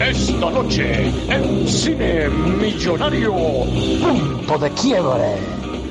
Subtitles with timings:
[0.00, 3.34] Esta noche, en Cine Millonario,
[4.00, 5.36] Punto de Quiebre,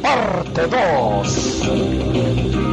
[0.01, 2.72] parte 2.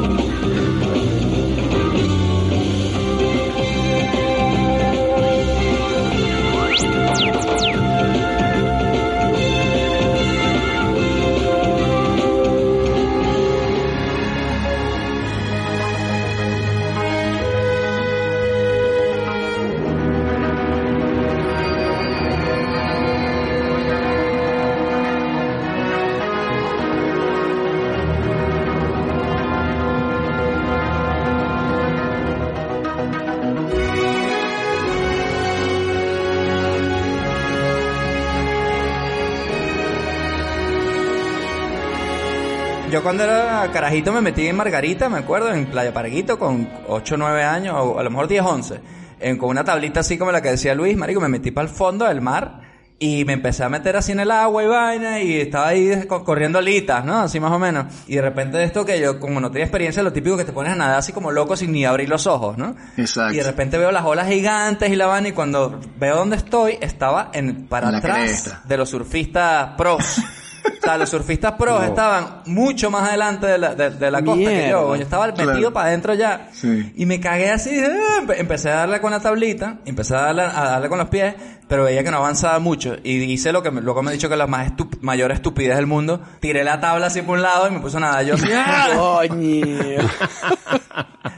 [42.91, 47.15] Yo cuando era carajito me metí en Margarita, me acuerdo, en Playa Paraguito con 8
[47.15, 48.81] o 9 años, o a lo mejor 10, 11.
[49.21, 51.73] En, con una tablita así como la que decía Luis, marico, me metí para el
[51.75, 52.63] fondo del mar
[52.99, 56.25] y me empecé a meter así en el agua y vaina y estaba ahí co-
[56.25, 57.21] corriendo alitas, ¿no?
[57.21, 57.87] Así más o menos.
[58.09, 60.53] Y de repente de esto que yo, como no tenía experiencia, lo típico que te
[60.53, 62.75] pones a nadar así como loco sin ni abrir los ojos, ¿no?
[62.97, 63.35] Exacto.
[63.35, 66.77] Y de repente veo las olas gigantes y la vaina y cuando veo dónde estoy,
[66.81, 68.63] estaba en, para la atrás cresta.
[68.65, 70.03] de los surfistas pros.
[70.81, 74.41] O sea, los surfistas pros estaban mucho más adelante de la, de, de la costa
[74.45, 74.71] que Mierda.
[74.71, 74.97] yo.
[74.97, 75.73] Yo estaba metido Claro.
[75.75, 76.49] para adentro ya.
[76.53, 76.93] Sí.
[76.97, 77.69] Y me cagué así.
[77.71, 77.91] eh,
[78.23, 79.79] empe- Empecé a darle con la tablita.
[79.85, 81.35] Empecé a darle, a darle con los pies.
[81.69, 82.97] Pero veía que no avanzaba mucho.
[83.05, 85.31] Y hice lo que me, luego me he dicho que es la más estup- mayor
[85.33, 86.21] estupidez del mundo.
[86.41, 88.35] Tiré la tabla así por un lado y me puse a nadar yo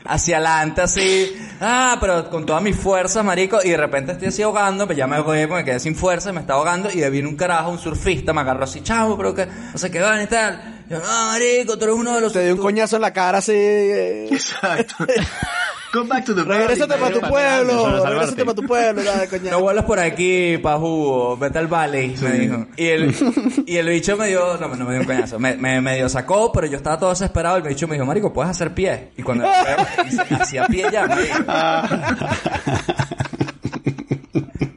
[0.05, 4.43] hacia adelante así, ah, pero con todas mis fuerzas, marico, y de repente estoy así
[4.43, 7.11] ahogando, pues ya me ahogué, porque me quedé sin fuerza, me estaba ahogando, y de
[7.11, 10.23] viene un carajo, un surfista, me agarró así, chavo, pero que, no sé qué van
[10.23, 10.85] y tal.
[10.89, 12.33] Yo, no, marico, tú eres uno de los...
[12.33, 13.53] Te dio un coñazo en la cara así.
[13.53, 14.95] Exacto.
[15.93, 18.03] Go back to the Regrésate para tu pueblo.
[18.03, 19.03] Regrésate para tu pueblo.
[19.51, 22.67] No vuelas por aquí, pa' jugo, vete al valley, me dijo.
[22.79, 23.15] Y el,
[23.67, 26.51] y el bicho me dio, no, no me dio un coñazo, me, me medio sacó,
[26.51, 29.11] pero yo estaba todo desesperado, el bicho me dijo, marico, puedes hacer pie.
[29.19, 29.45] Y cuando
[30.41, 31.45] hacía pie ya, marico.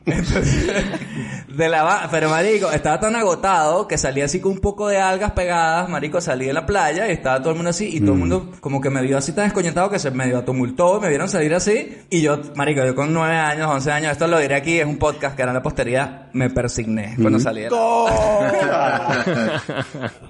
[0.05, 0.83] Entonces,
[1.55, 5.31] de la pero marico, estaba tan agotado que salía así con un poco de algas
[5.31, 8.19] pegadas, marico, salí de la playa y estaba todo el mundo así y todo el
[8.19, 11.53] mundo como que me vio así tan descoñetado que se medio atumultó, me vieron salir
[11.53, 14.85] así y yo, marico, yo con 9 años, 11 años, esto lo diré aquí, es
[14.85, 19.63] un podcast que era en la posteridad, me persigné cuando salí de la...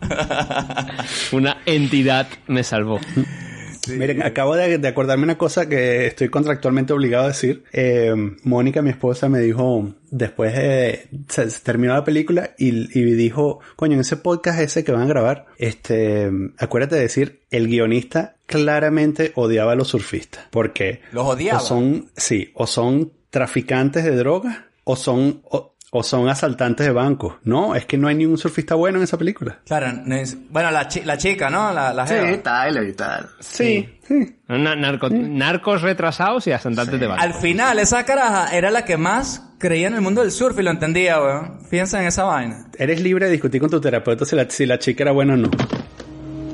[1.31, 2.99] Una entidad me salvó.
[3.87, 7.63] Miren, acabo de, de acordarme una cosa que estoy contractualmente obligado a decir.
[7.71, 8.13] Eh,
[8.43, 13.59] Mónica, mi esposa, me dijo, después de, se, se terminó la película y, y dijo,
[13.75, 18.35] coño, en ese podcast ese que van a grabar, este, acuérdate de decir, el guionista
[18.45, 20.45] claramente odiaba a los surfistas.
[20.51, 21.59] Porque Los odiaba.
[21.59, 26.91] o son, sí, o son traficantes de drogas o son, o, o son asaltantes de
[26.91, 27.35] bancos.
[27.43, 29.59] No, es que no hay ningún surfista bueno en esa película.
[29.65, 31.71] Claro, no es- bueno, la, chi- la chica, ¿no?
[31.71, 32.15] La, la Sí.
[32.43, 33.29] Tyler y tal.
[33.39, 34.35] Sí, sí.
[34.49, 37.21] Na- narco- narcos retrasados y asaltantes de banco.
[37.23, 40.63] Al final, esa caraja era la que más creía en el mundo del surf y
[40.63, 41.59] lo entendía, weón.
[41.69, 42.65] Fíjense en esa vaina.
[42.77, 45.37] Eres libre de discutir con tu terapeuta si la, si la chica era buena o
[45.37, 45.49] no.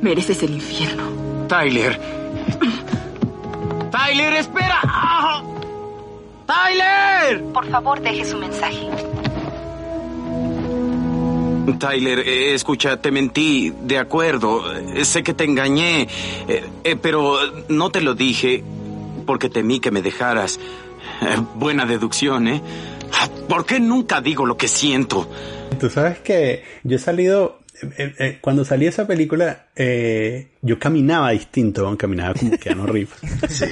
[0.02, 1.48] Mereces el infierno.
[1.48, 2.00] Tyler.
[3.92, 4.80] Tyler, espera.
[6.48, 7.44] Tyler.
[7.54, 8.90] Por favor, deje su mensaje.
[11.80, 16.08] Tyler, eh, escucha, te mentí, de acuerdo, eh, sé que te engañé,
[16.48, 17.38] eh, pero
[17.70, 18.64] no te lo dije
[19.26, 20.60] porque temí que me dejaras.
[21.56, 22.62] Buena deducción, ¿eh?
[23.48, 25.30] ¿Por qué nunca digo lo que siento?
[25.80, 27.60] Tú sabes que yo he salido,
[28.42, 31.98] cuando salí esa película, eh, yo caminaba distinto, ¿no?
[31.98, 33.16] caminaba como Keanu Reeves,
[33.50, 33.66] Sí.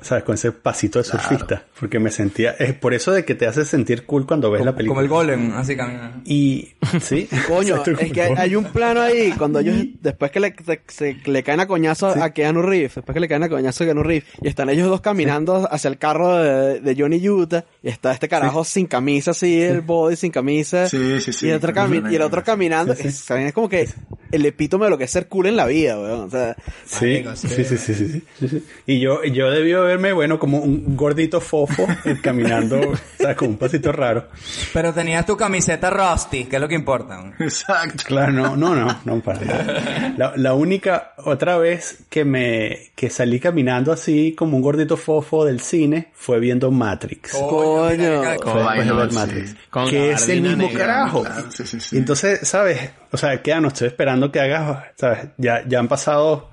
[0.00, 0.24] ¿sabes?
[0.24, 3.66] Con ese pasito de surfista, porque me sentía, es por eso de que te hace
[3.66, 4.88] sentir cool cuando ves la película.
[4.94, 6.22] Como el golem, así camina.
[6.24, 6.70] Y,
[7.02, 7.28] sí.
[7.48, 10.80] Coño, es como que hay, hay un plano ahí cuando ellos, después que le, se,
[10.88, 13.86] se- le caen a coñazo a Keanu Reeves, después que le caen a coñazo a
[13.88, 17.88] Keanu Reeves, y están ellos dos caminando hacia el carro de, de Johnny Utah, y
[17.88, 21.46] está este carajo sin camisa, así, el body sin camisa, Sí, sí, sí.
[21.46, 23.08] y, el otro cami- y el otro caminando, Sí, sí.
[23.08, 23.86] es, también es como que
[24.30, 27.24] el epítome de lo que es ser cool en la vida, weón, o sea, Sí,
[27.34, 28.64] sí, sí, sí, sí.
[28.86, 33.48] Y yo, yo debí verme, bueno, como un gordito fofo, eh, caminando, o sea, con
[33.48, 34.28] un pasito raro.
[34.72, 37.32] Pero tenías tu camiseta Rusty, que es lo que importa.
[37.38, 38.04] Exacto.
[38.06, 40.14] Claro, no, no, no, no para nada.
[40.16, 45.44] La, la única otra vez que me que salí caminando así como un gordito fofo
[45.44, 47.32] del cine fue viendo Matrix.
[47.32, 48.22] coño,
[49.10, 49.14] sí.
[49.14, 49.56] Matrix.
[49.90, 51.22] Que es el mismo negra, carajo.
[51.22, 51.96] claro, sí, sí, sí.
[51.96, 52.90] Y entonces, ¿sabes?
[53.12, 55.28] O sea, que no estoy esperando que hagas, ¿sabes?
[55.36, 56.50] Ya, ya han pasado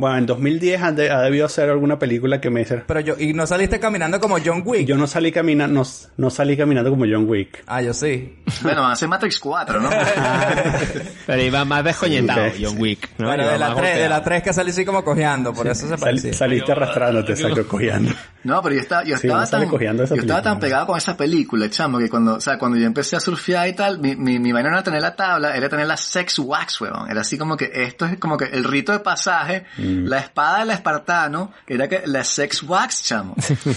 [0.00, 2.76] Bueno, en 2010 ha, de- ha debido ser alguna película que me hizo...
[2.86, 4.86] Pero yo, y no saliste caminando como John Wick.
[4.86, 7.62] Yo no salí caminando, no, no salí caminando como John Wick.
[7.66, 8.36] Ah, yo sí.
[8.62, 9.90] Bueno, van a ser Matrix 4, ¿no?
[11.26, 12.64] Pero iba más descoñetado, Sí.
[12.64, 13.08] John Wick.
[13.18, 13.26] ¿no?
[13.26, 14.10] Bueno, de la, más tres, de golpeado.
[14.18, 16.32] la 3 que salí así como cojeando, por eso se Sal- parecía.
[16.32, 18.12] saliste arrastrándote, exacto, cojeando.
[18.44, 21.16] No, pero yo estaba, yo Sí, estaba sale tan, yo estaba tan pegado con esa
[21.16, 24.38] película, chamo, que cuando, o sea, cuando yo empecé a surfear y tal, mi, mi,
[24.38, 27.10] mi vaina no era tener la tabla, era tener la sex wax, weón.
[27.10, 29.89] Era así como que esto es como que el rito de pasaje, Mm.
[29.90, 33.34] La espada del espartano, que era que la sex wax, chamo.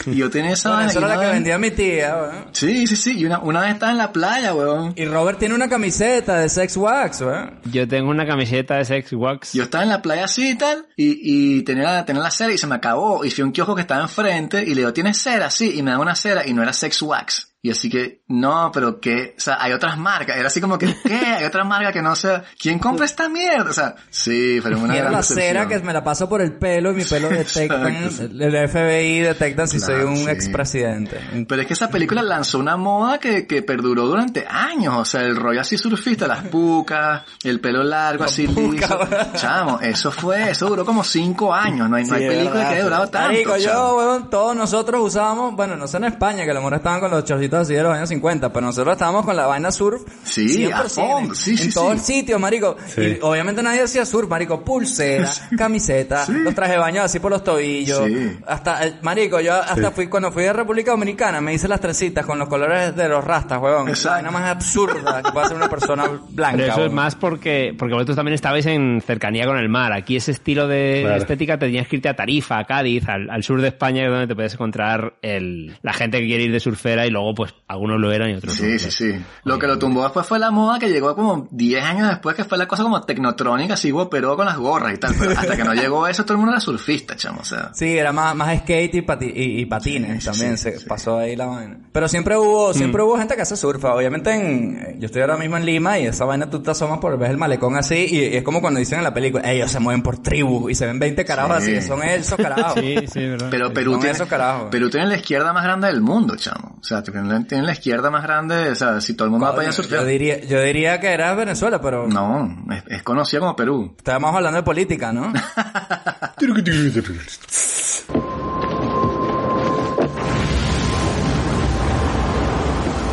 [0.07, 0.91] Y yo tenía esa Bueno, vaina.
[0.91, 2.45] eso era la una que vendía mi tía, weón.
[2.53, 3.17] Sí, sí, sí.
[3.19, 4.93] Y una, una vez estaba en la playa, weón.
[4.95, 7.59] Y Robert tiene una camiseta de Sex Wax, weón.
[7.65, 9.53] Yo tengo una camiseta de Sex Wax.
[9.53, 12.51] Yo estaba en la playa así y tal, y, y tenía, la- tenía la cera
[12.53, 13.23] y se me acabó.
[13.25, 15.49] Y fui a un kiosco que estaba enfrente y le digo, ¿tienes cera?
[15.49, 17.52] Sí, y me dan una cera y no era Sex Wax.
[17.65, 20.35] Y así que, no, pero que, o sea, hay otras marcas.
[20.35, 21.15] Era así como que, ¿qué?
[21.15, 23.69] Hay otra marca que no sea, ¿quién compra esta mierda?
[23.69, 26.91] O sea, sí, pero una gran la cera que me la paso por el pelo
[26.91, 28.43] y mi pelo detectan, Exacto.
[28.43, 30.29] el FBI detecta si Claro, soy un sí.
[30.29, 31.21] expresidente.
[31.47, 34.97] Pero es que esa película lanzó una moda que, que perduró durante años.
[34.97, 38.99] O sea, el rollo así surfista, las pucas, el pelo largo así liso.
[39.35, 41.89] Chamo, eso fue, eso duró como cinco años.
[41.89, 42.83] No hay, no hay Sí, película verdad, que haya sí.
[42.83, 43.39] durado tanto.
[43.43, 43.57] Chamo.
[43.57, 46.99] yo, weón, todos nosotros usábamos, bueno, no sé en España, que a lo mejor estaban
[46.99, 50.01] con los chorcitos así de los años 50, pero nosotros estábamos con la vaina surf.
[50.23, 51.91] Sí, a 100%, fondo, sí, sí, En todo sí.
[51.93, 52.75] el sitio, marico.
[52.87, 53.01] Sí.
[53.01, 54.63] Y obviamente nadie hacía surf, marico.
[54.63, 58.05] Pulsera, camiseta, los trajes de baño así por los tobillos.
[58.05, 58.37] Sí.
[58.47, 62.25] Hasta, eh, marico, yo hasta fui, cuando fui a República Dominicana, me hice las trencitas
[62.25, 63.85] con los colores de los rastas, weón.
[63.85, 64.09] La Exacto.
[64.15, 66.57] vaina más absurda que puede hacer una persona blanca.
[66.57, 66.95] Pero eso es weón.
[66.95, 69.93] más porque, porque vosotros también estabais en cercanía con el mar.
[69.93, 71.17] Aquí ese estilo de Claro.
[71.21, 74.05] estética te tenías que irte a Tarifa, a Cádiz, al, al sur de España, que
[74.07, 77.33] es donde te puedes encontrar el, la gente que quiere ir de surfera y luego
[77.35, 78.65] pues algunos lo eran y otros no.
[78.65, 79.25] Sí, sí, sí.
[79.43, 82.43] Lo que lo tumbó después fue la moda que llegó como 10 años después, que
[82.43, 85.13] fue la cosa como tecnotrónica, así pero con las gorras y tal.
[85.19, 87.41] Pero hasta que no llegó eso, todo el mundo era surfista, chamo.
[87.41, 90.63] O sea, Sí, era más, más skate y, pati- y, y patines Sí, también, sí,
[90.71, 90.85] se sí.
[90.87, 91.77] pasó ahí la vaina.
[91.91, 93.83] Pero siempre hubo, siempre hubo gente que hace surf.
[93.85, 96.99] Obviamente en, eh, yo estoy ahora mismo en Lima y esa vaina tú te asomas
[96.99, 99.71] por ves el malecón así y, y es como cuando dicen en la película, ellos
[99.71, 101.75] se mueven por tribu y se ven 20 carajos Sí.
[101.77, 102.73] así, son esos carajos.
[102.83, 103.47] Sí, sí, verdad.
[103.51, 104.69] pero Perú son tiene, esos carajos.
[104.71, 106.77] Perú tiene la izquierda más grande del mundo, chamo.
[106.79, 109.55] O sea, tiene tiene la izquierda más grande, o sea, si todo el mundo va
[109.55, 113.39] para allá a yo, diría, yo diría que era Venezuela, pero No, es, es conocida
[113.41, 113.93] como Perú.
[113.97, 115.31] estábamos hablando de política, ¿no?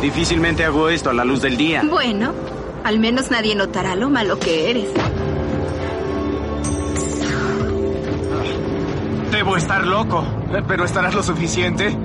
[0.01, 1.83] Difícilmente hago esto a la luz del día.
[1.87, 2.33] Bueno,
[2.83, 4.89] al menos nadie notará lo malo que eres.
[9.31, 10.25] Debo estar loco,
[10.67, 11.95] pero estarás lo suficiente.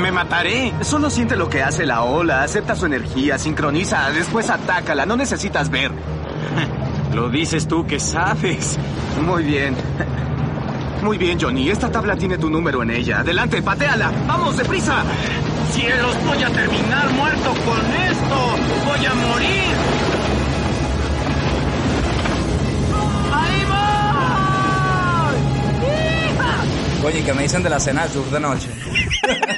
[0.00, 0.72] Me mataré.
[0.82, 5.70] Solo siente lo que hace la ola, acepta su energía, sincroniza, después atácala, no necesitas
[5.70, 5.90] ver.
[7.14, 8.78] Lo dices tú que sabes.
[9.24, 9.74] Muy bien.
[11.02, 13.20] Muy bien, Johnny, esta tabla tiene tu número en ella.
[13.20, 14.12] Adelante, pateala.
[14.26, 15.02] ¡Vamos, deprisa!
[15.72, 16.16] ¡Cielos!
[16.26, 18.56] Voy a terminar muerto con esto.
[18.86, 19.76] Voy a morir.
[23.32, 23.64] ¡Ahí
[27.02, 27.06] voy!
[27.06, 28.68] Oye, ¿qué me dicen de la cena sur de noche?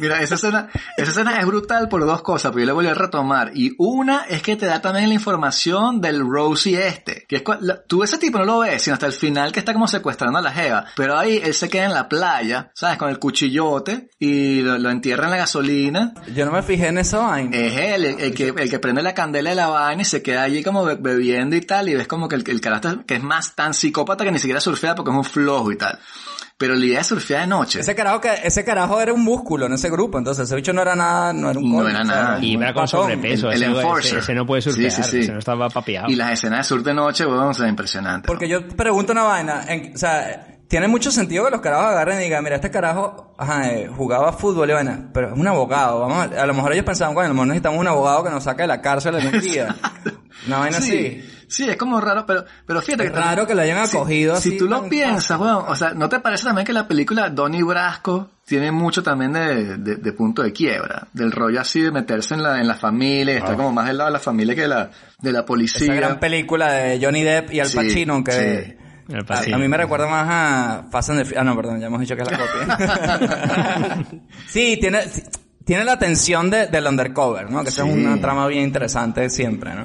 [0.00, 2.94] Mira, esa escena, esa escena es brutal por dos cosas, porque yo le voy a
[2.94, 3.52] retomar.
[3.54, 7.24] Y una es que te da también la información del Rosie este.
[7.28, 9.72] Que es la- tú ese tipo no lo ves, sino hasta el final que está
[9.72, 10.86] como secuestrando a la Jeva.
[10.96, 12.98] Pero ahí él se queda en la playa, ¿sabes?
[12.98, 16.14] Con el cuchillote y lo, lo entierra en la gasolina.
[16.34, 17.56] Yo no me fijé en esa vaina.
[17.56, 20.22] Es él, el, el que, el que prende la candela de la vaina y se
[20.22, 21.88] queda allí como be- bebiendo y tal.
[21.88, 24.60] Y ves como que el, el carácter que es más tan psicópata que ni siquiera
[24.60, 25.98] surfea porque es un flojo y tal.
[26.60, 27.80] Pero la idea de surfear de noche.
[27.80, 30.82] Ese carajo, que, ese carajo era un músculo en ese grupo, entonces ese bicho no
[30.82, 32.38] era nada, no era un No coño, era nada.
[32.38, 33.50] Y era con sobrepeso.
[33.50, 34.10] el ese, enforcer.
[34.10, 34.90] ese- ese no puede surfear.
[34.90, 35.18] Sí, sí, sí.
[35.20, 36.10] Ese no estaba papeado.
[36.10, 38.26] Y las escenas de sur de noche, weón, o sea, impresionante.
[38.26, 41.86] Porque yo te pregunto una vaina, en- o sea, tiene mucho sentido que los carajos
[41.86, 45.46] agarren y digan, mira, este carajo ajá, eh, jugaba fútbol y vaina, pero es un
[45.48, 48.22] abogado, vamos a, a lo mejor ellos pensaban, bueno, a lo mejor necesitamos un abogado
[48.22, 49.74] que nos saque de la cárcel en un día.
[50.46, 51.39] Una vaina sí, así.
[51.50, 53.16] Sí, es como raro, pero, pero fíjate Es que...
[53.18, 56.08] raro que lo hayan si- acogido Si, así tú lo piensas, weón, o sea, ¿no
[56.08, 60.42] te parece también que la película Donnie Brasco tiene mucho también de, de, de punto
[60.42, 61.06] de quiebra?
[61.12, 63.98] Del rollo así de meterse en la, en la familia, y estar como más del
[63.98, 64.90] lado de la familia que de la,
[65.20, 65.94] de la Esa policía.
[65.94, 69.14] gran película de Johnny Depp y Al Sí, Pacino, que sí.
[69.14, 69.56] A, Pacino.
[69.56, 72.14] a mí me recuerda más a Fast and the Ah, no, perdón, ya hemos dicho
[72.16, 74.04] que es la copia.
[74.48, 75.00] sí, tiene,
[75.64, 77.62] tiene la tensión de, del undercover, ¿no?
[77.62, 79.84] Que esa es una trama bien interesante siempre, ¿no?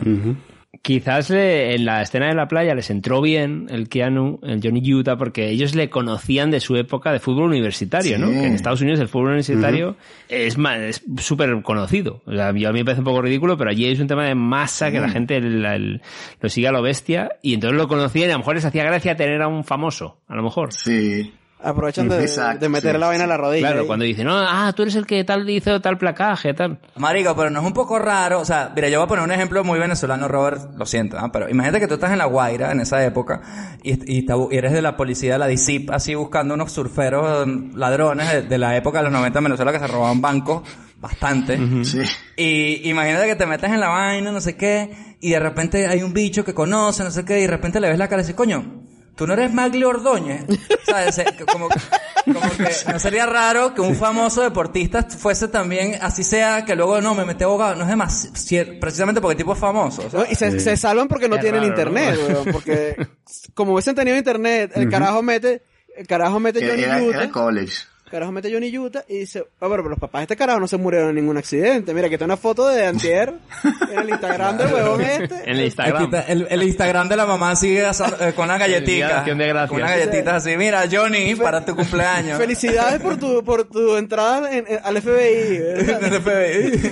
[0.86, 4.94] Quizás le- en la escena de la playa les entró bien el Keanu, el Johnny
[4.94, 8.28] Utah, porque ellos le conocían de su época de fútbol universitario, ¿no?
[8.30, 9.96] Que en Estados Unidos el fútbol universitario
[10.30, 12.22] es más, es súper conocido.
[12.28, 14.26] O sea, yo a mí me parece un poco ridículo, pero allí es un tema
[14.28, 16.02] de masa que la gente el- el-
[16.40, 18.84] lo sigue a lo bestia y entonces lo conocían y a lo mejor les hacía
[18.84, 20.72] gracia tener a un famoso, a lo mejor.
[20.72, 21.34] Sí.
[21.66, 23.72] Aprovechan de, Exacto, de meter sí, la vaina en la rodilla.
[23.72, 26.80] Claro, cuando dicen, no, ah, tú eres el que tal hizo tal placaje, tal.
[26.96, 29.32] Marico, pero no es un poco raro, o sea, mira, yo voy a poner un
[29.32, 31.32] ejemplo muy venezolano, Robert, lo siento, ¿no?
[31.32, 33.42] pero imagínate que tú estás en La Guaira en esa época
[33.84, 37.76] y, y y eres de la policía de la DICIP, así buscando unos surferos mm,
[37.78, 40.64] ladrones de, de la época de los 90 en Venezuela que se robaban bancos
[41.00, 41.60] bastante.
[41.84, 42.02] Sí.
[42.38, 46.02] Y imagínate que te metes en la vaina, no sé qué, y de repente hay
[46.02, 48.24] un bicho que conoce, no sé qué, y de repente le ves la cara y
[48.24, 48.84] dices, coño,
[49.16, 50.46] tú no eres Maglio Ordóñez.
[50.86, 51.18] ¿Sabes?
[51.20, 51.68] Eh, que Como,
[52.26, 57.00] como que no sería raro que un famoso deportista fuese también, así sea, que luego
[57.02, 57.76] no, me metí abogado.
[57.76, 60.04] No es demasiado, precisamente porque el tipo es famoso.
[60.30, 62.34] Y se, se salvan porque no Es tienen raro, internet, ¿no?
[62.42, 63.08] weón, Porque
[63.54, 65.64] como hubiesen tenido internet, el carajo mete,
[65.96, 67.74] el carajo mete Johnny era- era college.
[68.16, 70.78] Carajo mete Johnny Utah y dice, ah, pero los papás de este carajo no se
[70.78, 71.94] murieron en ningún accidente.
[71.94, 73.34] Mira, que está una foto de Antier
[73.92, 75.36] en el Instagram del huevón este.
[75.44, 76.04] En el Aquí Instagram.
[76.06, 78.92] está el, el Instagram de la mamá sigue eh, con una galletita.
[78.96, 79.70] Día de Acción de Gracias.
[79.70, 80.56] Con una galletita así.
[80.58, 82.38] Mira, Johnny, para tu cumpleaños.
[82.38, 85.60] Felicidades por tu, por tu entrada en- en- al FBI.
[86.22, 86.92] FBI.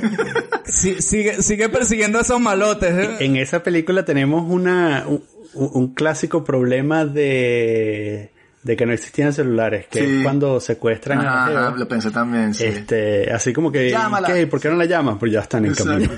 [0.66, 2.94] Sí, sigue, sigue persiguiendo esos malotes.
[2.94, 3.10] ¿eh?
[3.20, 8.32] En esa película tenemos una, un, un clásico problema de,
[8.64, 10.18] de que no existían celulares, que Sí.
[10.18, 12.64] es cuando secuestran a la Ajá, ajá, lo pensé también, sí.
[12.66, 13.94] Este, así como que.
[14.26, 14.48] ¿qué?
[14.48, 15.20] ¿por qué no la llaman?
[15.20, 16.10] Pues ya están en camino.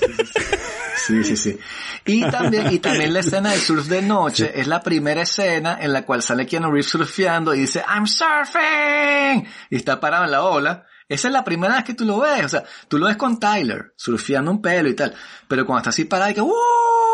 [0.97, 1.59] Sí, sí, sí.
[2.05, 5.93] Y también, y también la escena del surf de noche es la primera escena en
[5.93, 9.47] la cual sale Keanu Reeves surfeando y dice, I'm surfing!
[9.69, 10.85] Y está parado en la ola.
[11.07, 12.45] Esa es la primera vez que tú lo ves.
[12.45, 15.13] O sea, tú lo ves con Tyler, surfeando un pelo y tal.
[15.47, 16.53] Pero cuando está así parado y que, ¡uh!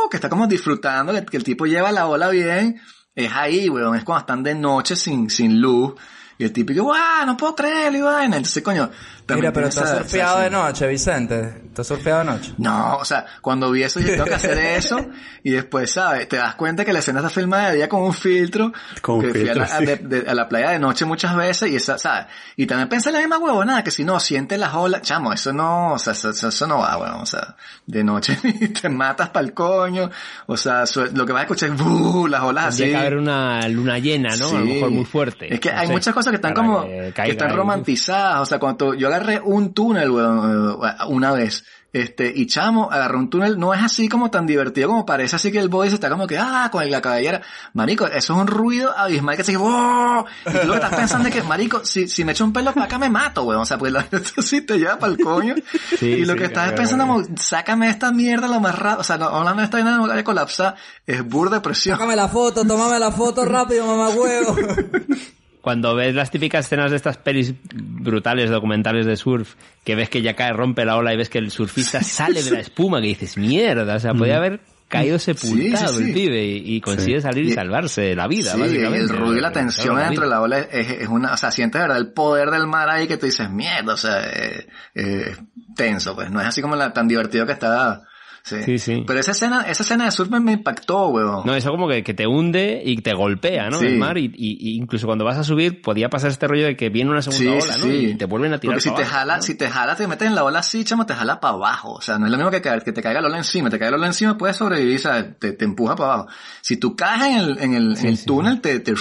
[0.10, 2.80] que está como disfrutando, que el tipo lleva la ola bien,
[3.16, 3.96] es ahí, weón.
[3.96, 5.94] Es cuando están de noche sin, sin luz.
[6.38, 7.26] Y el que, ¡guau!
[7.26, 8.38] No puedo creerlo y vaina.
[8.38, 8.90] Entonces, coño,
[9.32, 11.62] también Mira, pero tiene esa- surfeado esa- de noche, Vicente.
[11.78, 12.54] Has surfeado de noche.
[12.58, 14.98] no, o sea, cuando vi eso yo tengo que hacer eso
[15.44, 16.28] y después, ¿sabes?
[16.30, 18.72] Te das cuenta que la escena está filmada de día con un filtro.
[19.02, 19.86] Con un que fui a la, filtro, a, sí.
[20.08, 22.28] de- de- a la playa de noche muchas veces y esa, ¿sabes?
[22.58, 25.94] Y también pensé la misma huevonada, que si no sientes las olas, chamo, eso no,
[25.94, 27.56] o sea, eso, eso- eso no va, weón, o sea,
[27.88, 28.38] de noche
[28.82, 30.10] te matas pa'l coño,
[30.48, 32.80] o sea, su- lo que vas a escuchar es "buh", las olas así.
[32.80, 34.50] Tendría que haber una luna llena, ¿no?
[34.50, 35.52] A lo mejor muy fuerte.
[35.54, 38.42] Es que No hay sé, muchas cosas que están como, que que, están romantizadas.
[38.42, 41.64] O sea, cuando yo agarré un túnel, weón, eh, una vez,
[41.94, 45.52] este, y chamo, agarré un túnel, no es así como tan divertido como parece, así
[45.52, 47.42] que el body se está como que, ah, con la cabellera.
[47.74, 50.26] Marico, eso es un ruido abismal que se ¡wow!
[50.46, 52.74] Y tú lo que estás pensando es que, marico, si, si me echo un pelo
[52.74, 53.62] para acá me mato, weón.
[53.62, 55.56] O sea, pues la, esto sí te lleva para el coño.
[55.98, 59.02] Sí, y lo sí, que estás claro, pensando como, sácame esta mierda lo más rápido.
[59.02, 60.76] O sea, no, hablando de esta vaina no vaya a colapsar,
[61.06, 61.98] es burda de presión.
[61.98, 64.56] Tómame la foto, tómame la foto rápido, mamá huevo.
[65.62, 69.54] Cuando ves las típicas escenas de estas pelis brutales, documentales de surf,
[69.84, 72.52] que ves que ya cae, rompe la ola y ves que el surfista sale de
[72.52, 76.10] la espuma, que dices, mierda, o sea, podía haber caído sepultado Sí, sí, sí.
[76.10, 79.00] el pibe y, y consigue salir y, Y- salvarse de la vida, Sí, básicamente.
[79.00, 81.80] el ruido y la tensión dentro de la ola es, es una, o sea, sientes
[81.80, 85.36] verdad el poder del mar ahí que te dices, mierda, o sea, eh, eh,
[85.76, 88.02] tenso, pues, no es así como la, tan divertido que está.
[88.44, 88.64] Sí.
[88.64, 89.04] Sí, sí.
[89.06, 91.42] Pero esa escena, esa escena de surf me, impactó, weón.
[91.46, 93.80] No, eso como que, que te hunde y te golpea, ¿no?
[93.80, 93.86] Sí.
[93.86, 96.90] El mar y, y- incluso cuando vas a subir podía pasar este rollo de que
[96.90, 97.94] viene una segunda Sí, ola, ¿no?
[97.94, 99.42] Y te vuelven a tirar Porque si para te abajo, jala, ¿no?
[99.44, 101.94] si te jala, te metes en la ola así, chamo, te jala para abajo.
[101.94, 103.70] O sea, no es lo mismo que, caer, que te caiga la ola encima.
[103.70, 106.30] Te cae la ola encima, puedes sobrevivir, o sea, te, te empuja para abajo.
[106.62, 108.94] Si tú caes en el, en el, en el túnel, te, te,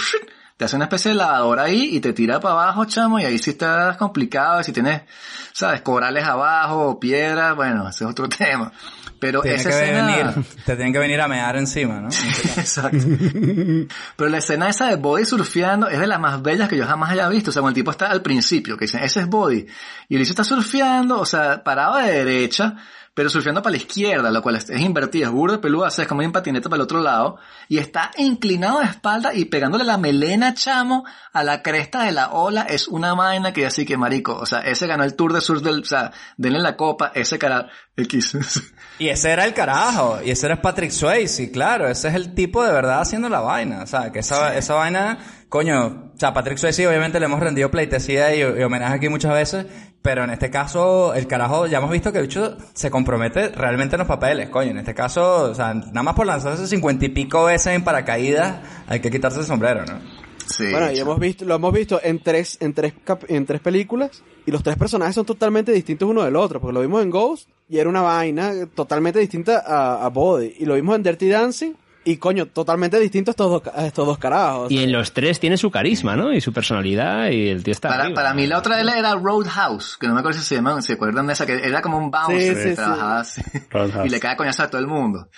[0.60, 3.38] te hace una especie de lavadora ahí y te tira para abajo, chamo, y ahí
[3.38, 4.62] sí estás complicado.
[4.62, 5.04] Si tienes,
[5.54, 8.70] sabes, corales abajo, piedras, bueno, ese es otro tema.
[9.18, 10.06] Pero Tiene esa que escena...
[10.06, 12.08] venir, te tienen que venir a mear encima, ¿no?
[12.58, 12.98] Exacto.
[14.16, 17.12] Pero la escena esa de Body surfeando es de las más bellas que yo jamás
[17.12, 17.48] haya visto.
[17.48, 19.66] O sea, cuando el tipo está al principio, que dicen, ese es Body.
[20.10, 22.76] Y el bicho está surfeando, o sea, parado de derecha,
[23.12, 26.02] pero surfeando para la izquierda, lo cual es, es invertido, es burdo peludo, o sea,
[26.02, 27.38] es como un patinete para el otro lado.
[27.68, 32.30] Y está inclinado de espalda y pegándole la melena, chamo, a la cresta de la
[32.30, 32.62] ola.
[32.62, 35.62] Es una vaina que así que, marico, o sea, ese ganó el Tour de Surf
[35.62, 38.36] del, o sea, denle la copa, ese cara, X.
[38.98, 40.20] Y ese era el carajo.
[40.22, 41.88] Y ese era Patrick Swayze, claro.
[41.88, 43.82] Ese es el tipo de verdad haciendo la vaina.
[43.82, 47.70] O sea, que esa, esa vaina, coño, o sea, Patrick Swayze obviamente le hemos rendido
[47.70, 49.66] pleitesía y, y homenaje aquí muchas veces,
[50.02, 53.96] pero en este caso, el carajo, ya hemos visto que el bicho se compromete realmente
[53.96, 54.70] en los papeles, coño.
[54.70, 58.60] En este caso, o sea, nada más por lanzarse cincuenta y pico veces en paracaídas,
[58.86, 60.00] hay que quitarse el sombrero, ¿no?
[60.46, 60.68] Sí.
[60.72, 64.22] Bueno, y hemos visto, lo hemos visto en tres, en tres, cap- en tres películas
[64.46, 67.10] y Y los tres personajes son totalmente distintos uno del otro, porque lo vimos en
[67.10, 70.56] Ghost y era una vaina totalmente distinta a, a Body.
[70.58, 74.18] Y lo vimos en Dirty Dancing y coño, totalmente distinto a estos dos, estos dos
[74.18, 74.70] carajos.
[74.72, 76.32] Y en los tres tiene su carisma, ¿no?
[76.32, 78.14] Y su personalidad y el tío está Para, arriba.
[78.22, 81.26] para mí la otra era Roadhouse, que no me acuerdo si se llaman, ¿se acuerdan
[81.26, 81.44] de esa?
[81.46, 82.74] Que era como un bouncer Sí, sí, que sí.
[82.76, 83.42] trabajaba así.
[83.70, 84.06] Roadhouse.
[84.06, 85.28] Y le cae coñazo a todo el mundo.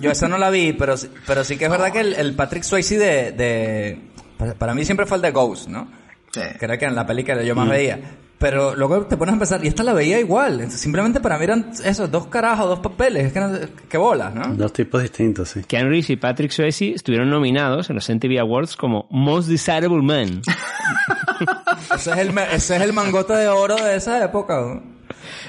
[0.00, 2.34] Yo esa no la vi, pero, sí- pero sí que es verdad que el, el
[2.34, 4.54] Patrick Swayze de, de...
[4.58, 5.88] para- mí siempre fue el de Ghost, ¿no?
[6.32, 6.40] Sí.
[6.58, 7.98] Que era que en la película que yo más veía.
[8.40, 10.70] Pero luego te pones a pensar, y esta la veía igual.
[10.70, 13.26] Simplemente para mí eran esos dos carajos, dos papeles.
[13.26, 13.50] Es que no,
[13.86, 14.54] qué bolas, ¿no?
[14.54, 15.62] Dos tipos distintos, sí.
[15.64, 20.40] Keanu Reeves y Patrick Swayze estuvieron nominados en los MTV Awards como Most Desirable Man.
[21.94, 24.58] Ese es el, me- ese es el mangote de oro de esa época.
[24.60, 24.82] ¿no?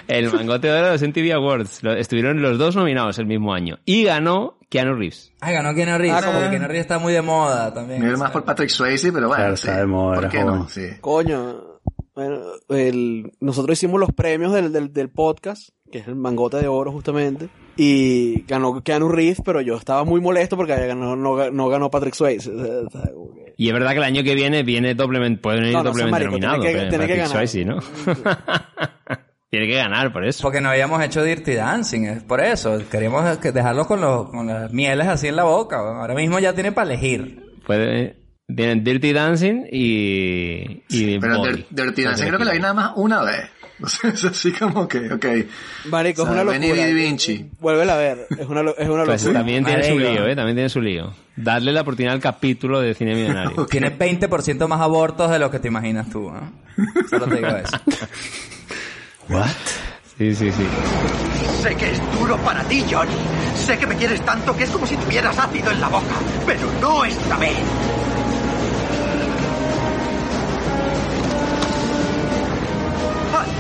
[0.08, 1.84] El mangote de oro de los MTV Awards.
[1.84, 3.78] Lo- Estuvieron los dos nominados el mismo año.
[3.86, 5.32] Y ganó Keanu Reeves.
[5.40, 6.18] Ay, ganó Keanu Reeves.
[6.18, 8.02] Ah, como porque que- Keanu Reeves está muy de moda también.
[8.04, 9.42] Me más por Patrick Swayze, pero bueno.
[9.44, 9.68] Claro, sí.
[9.68, 10.68] está de moda, ¿Por qué no?
[10.68, 10.88] Sí.
[11.00, 11.71] Coño,
[12.28, 16.68] bueno, el, nosotros hicimos los premios del, del, del podcast, que es el mangote de
[16.68, 21.70] oro justamente, y ganó Keanu Reeves, pero yo estaba muy molesto porque ganó, no, no
[21.70, 22.50] ganó Patrick Swayze.
[22.92, 25.90] Que- Y es verdad que el año que viene viene doblemente, puede venir No, no,
[25.92, 26.62] doblemente son maricos, nominado.
[26.62, 27.48] tiene que- pero tiene que Patrick ganar.
[27.48, 27.80] Swayze, ¿no?
[29.50, 30.42] tiene que ganar por eso.
[30.44, 32.80] Porque no habíamos hecho Dirty Dancing, es por eso.
[32.90, 35.78] Queríamos que dejarlos con, los, con las mieles así en la boca.
[35.78, 37.52] Ahora mismo ya tiene para elegir.
[37.66, 38.16] Puede,
[38.56, 41.52] tienen Dirty Dancing y, y Pero Body.
[41.52, 43.50] Dir- Dirty Dancing creo que la vi nada más una vez.
[44.04, 45.26] Es así como que, ok.
[45.86, 46.86] Marico, O sea, es una locura.
[46.86, 47.50] Di Vinci.
[47.60, 49.40] Vuélvela a ver, es una, lo- es una Pues locura.
[49.40, 50.36] también tiene su lío, ¿eh?
[50.36, 51.14] También tiene su lío.
[51.36, 53.66] Darle la oportunidad al capítulo de Cine Millonario.
[53.72, 56.30] Tiene 20% más abortos de lo que te imaginas tú.
[56.30, 56.52] ¿no?
[57.10, 57.78] Solo te digo eso.
[59.30, 59.48] What?
[60.18, 60.64] Sí, sí, sí.
[61.64, 63.12] Sé que es duro para ti, Johnny.
[63.56, 66.16] Sé que me quieres tanto que es como si tuvieras ácido en la boca.
[66.46, 67.56] Pero no esta vez.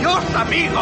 [0.01, 0.81] ¡Adiós, amigo!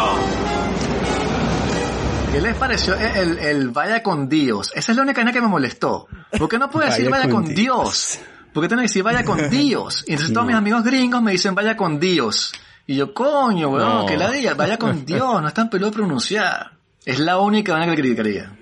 [2.32, 4.72] ¿Qué les pareció el, el vaya con Dios?
[4.74, 6.06] Esa es la única que me molestó.
[6.38, 8.18] ¿Por qué no puedo decir Vaya vaya con con Dios.
[8.18, 8.20] Dios?
[8.54, 10.04] ¿Por qué tengo que decir vaya con Dios?
[10.06, 12.52] Y entonces todos mis amigos gringos me dicen vaya con Dios.
[12.86, 14.06] Y yo, coño, weón, No.
[14.06, 16.70] que la diga, vaya con Dios, no es tan peludo pronunciar.
[17.04, 18.52] Es la única vaina que le criticaría.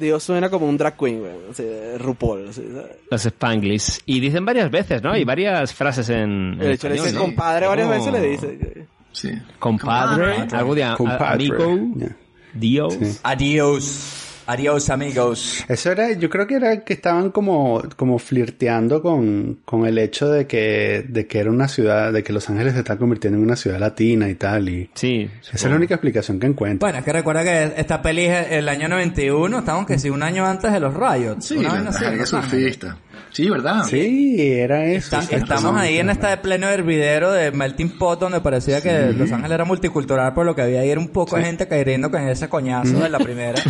[0.00, 1.32] Dios, suena como un drag queen, güey.
[1.50, 2.48] O sea, RuPaul.
[2.48, 2.96] así, ¿sabes?
[3.10, 4.00] Los Spanglish.
[4.06, 5.12] Y dicen varias veces, ¿no?
[5.12, 7.20] Hay varias frases en, en De hecho, le español, dice ¿no?
[7.20, 8.86] compadre varias Como veces, le dice.
[9.16, 9.30] Sí.
[9.58, 11.46] Compadre, algo de a- a- Compadre.
[11.46, 12.16] amigo, Yeah.
[12.52, 12.94] Dios.
[13.00, 13.18] Sí.
[13.22, 14.22] Adiós.
[14.48, 15.64] Adiós, amigos.
[15.68, 20.28] Eso era, yo creo que era que estaban como, como flirteando con, con el hecho
[20.28, 23.44] de que, de que era una ciudad, de que Los Ángeles se está convirtiendo en
[23.44, 25.28] una ciudad latina y tal, y Sí.
[25.42, 26.86] esa es la única explicación que encuentro.
[26.86, 30.22] Bueno, es que recuerda que esta peli es el año 91, estamos que sí, un
[30.22, 31.46] año antes de los riots.
[31.46, 32.28] Sí, una la así, Ángeles.
[32.28, 32.98] surfista.
[33.30, 33.84] Sí, ¿verdad?
[33.84, 35.16] Sí, era eso.
[35.18, 36.12] Está- sí, estamos ahí en sí.
[36.12, 40.54] este pleno hervidero de Melting Pot donde parecía que Los Ángeles era multicultural, por lo
[40.54, 43.60] que había ahí era un poco de gente cayendo con ese coñazo de la primera.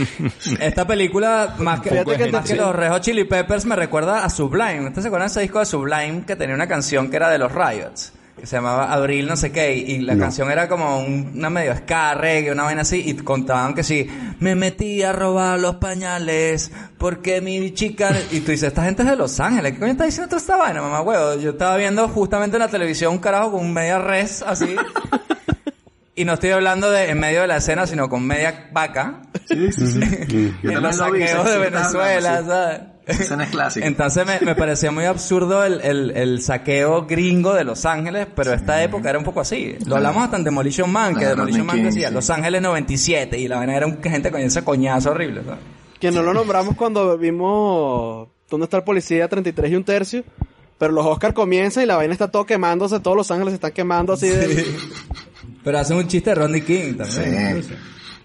[0.60, 2.54] Esta película, más que, Fíjate que más sí.
[2.54, 4.80] que los Red Hot Chili Peppers, me recuerda a Sublime.
[4.86, 7.38] ¿Ustedes se acuerdan de ese disco de Sublime que tenía una canción que era de
[7.38, 8.12] los Riots?
[8.38, 10.20] Que se llamaba Abril no sé qué, y y la No.
[10.20, 14.06] canción era como un- una medio ska, reggae, una vaina así, y contaban que sí,
[14.40, 19.08] me metí a robar los pañales, porque mi chica, y tú dices, esta gente es
[19.08, 21.40] de Los Ángeles, ¿qué coño está diciendo toda esta vaina, mamá huevo?
[21.40, 24.76] Yo estaba viendo justamente en la televisión un carajo con media res, así,
[26.14, 29.72] y no estoy hablando de en medio de la escena, sino con media vaca, Sí,
[29.72, 30.00] sí, sí.
[30.62, 32.80] En los saqueos de Venezuela, hablando, ¿sabes?
[33.06, 33.12] Sí.
[33.12, 33.86] Esa escena es clásica.
[33.86, 38.52] Entonces me, me parecía muy absurdo el, el, el saqueo gringo de Los Ángeles, pero
[38.52, 39.76] esta época era un poco así.
[39.86, 42.14] Lo hablamos hasta en Demolition Man, que Ah, Demolition Man decía sí.
[42.14, 45.42] Los Ángeles 97 y la vaina era un gente con ese coñazo horrible.
[45.44, 45.60] ¿sabes?
[46.00, 49.28] Que no lo nombramos cuando vimos ¿Dónde está el policía?
[49.28, 50.24] 33 y un tercio.
[50.78, 53.72] Pero los Oscar comienzan y la vaina está todo quemándose, todos los ángeles se están
[53.72, 54.66] quemando así de...
[55.64, 57.62] Pero hacen un chiste de Rodney King también.
[57.62, 57.74] Sí.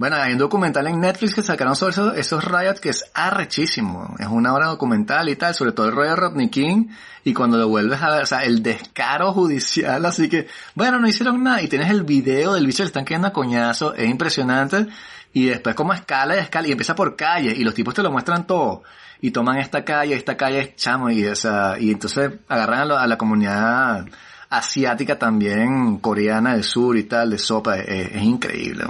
[0.01, 4.15] Bueno, hay un documental en Netflix que sacaron sobre esos, esos riots que es arrechísimo.
[4.17, 6.87] Es una hora documental y tal, sobre todo el rollo de Rodney King.
[7.23, 11.07] Y cuando lo vuelves a ver, o sea, el descaro judicial, así que, bueno, no
[11.07, 11.61] hicieron nada.
[11.61, 14.87] Y tienes el video del bicho le están quedando a coñazo, es impresionante.
[15.33, 18.11] Y después como escala y escala, y empieza por calle, y los tipos te lo
[18.11, 18.81] muestran todo.
[19.21, 23.03] Y toman esta calle, esta calle es chamo, y esa, y entonces agarran a, la-
[23.03, 24.07] a la comunidad
[24.49, 28.85] asiática también, coreana del sur y tal, de sopa, es, es increíble.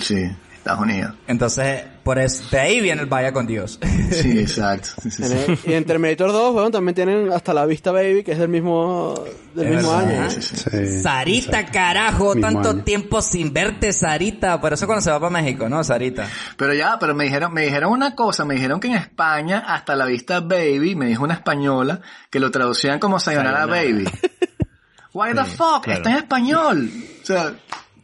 [0.00, 0.26] Sí,
[0.66, 1.14] Estados Unidos.
[1.28, 3.78] Entonces, por eso, de ahí viene el vaya con Dios.
[4.10, 4.88] Sí, exacto.
[5.02, 5.58] Sí, sí, sí.
[5.64, 9.14] Y en Terminator 2, bueno, también tienen hasta la vista baby, que es del mismo,
[9.54, 10.28] del Es mismo año.
[10.30, 10.56] Sí, sí.
[10.56, 11.72] Sí, Sarita, exacto.
[11.72, 12.82] carajo, Mismo tanto año.
[12.84, 14.60] tiempo sin verte, Sarita.
[14.60, 16.26] Por eso cuando se va para México, ¿no, Sarita?
[16.56, 19.94] Pero ya, pero me dijeron, me dijeron una cosa, me dijeron que en España, hasta
[19.94, 22.00] la vista baby, me dijo una española,
[22.30, 23.82] que lo traducían como sayonara Sayonara.
[23.82, 24.04] baby.
[25.14, 25.84] Why the Sí, fuck?
[25.84, 25.98] claro.
[25.98, 26.90] Está en español.
[27.22, 27.54] O sea,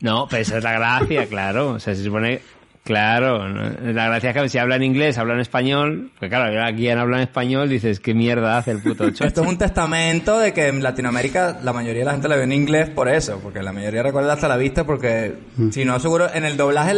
[0.02, 1.70] No, pero esa es la gracia, claro.
[1.70, 2.40] O sea, se supone...
[2.84, 3.92] Claro, ¿no?
[3.92, 6.98] la gracia es que si habla en inglés, habla en español, pues claro, aquí quien
[6.98, 9.24] habla en español dices, ¿qué mierda hace el puto chocho?
[9.24, 12.42] Esto es un testamento de que en Latinoamérica la mayoría de la gente la ve
[12.42, 15.32] en inglés por eso, porque la mayoría recuerda hasta la vista, porque
[15.70, 16.92] si no, seguro en el doblaje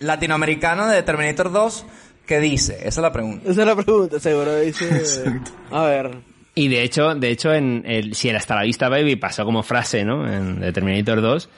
[0.00, 1.86] latinoamericano de Terminator 2,
[2.26, 2.78] ¿qué dice?
[2.78, 3.48] Esa es la pregunta.
[3.48, 5.22] Esa es la pregunta, seguro dice...
[5.70, 6.29] A ver...
[6.54, 9.62] Y de hecho, de hecho, en el, si el Hasta la Vista Baby pasó como
[9.62, 10.26] frase, ¿no?
[10.30, 11.48] En The Terminator 2,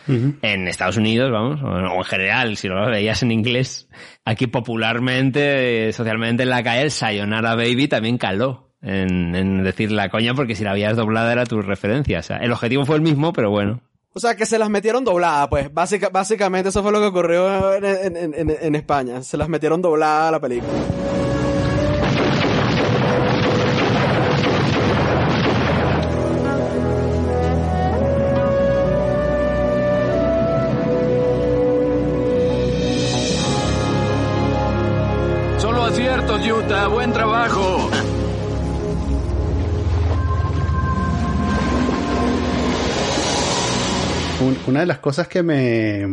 [0.42, 3.88] en Estados Unidos, vamos, o, en general, si lo veías en inglés,
[4.24, 8.68] aquí popularmente, socialmente en la calle, el Sayonara Baby también caló.
[8.84, 12.18] En, en decir la coña, porque si la habías doblada era tu referencia.
[12.18, 13.80] O sea, el objetivo fue el mismo, pero bueno.
[14.12, 15.72] O sea, que se las metieron dobladas, pues.
[15.72, 19.22] Básica- básicamente eso fue lo que ocurrió en, en- en- en- en España.
[19.22, 20.72] Se las metieron dobladas a la película.
[36.30, 36.88] Utah.
[36.88, 37.90] Buen trabajo.
[44.40, 46.06] Un- una de las cosas que me...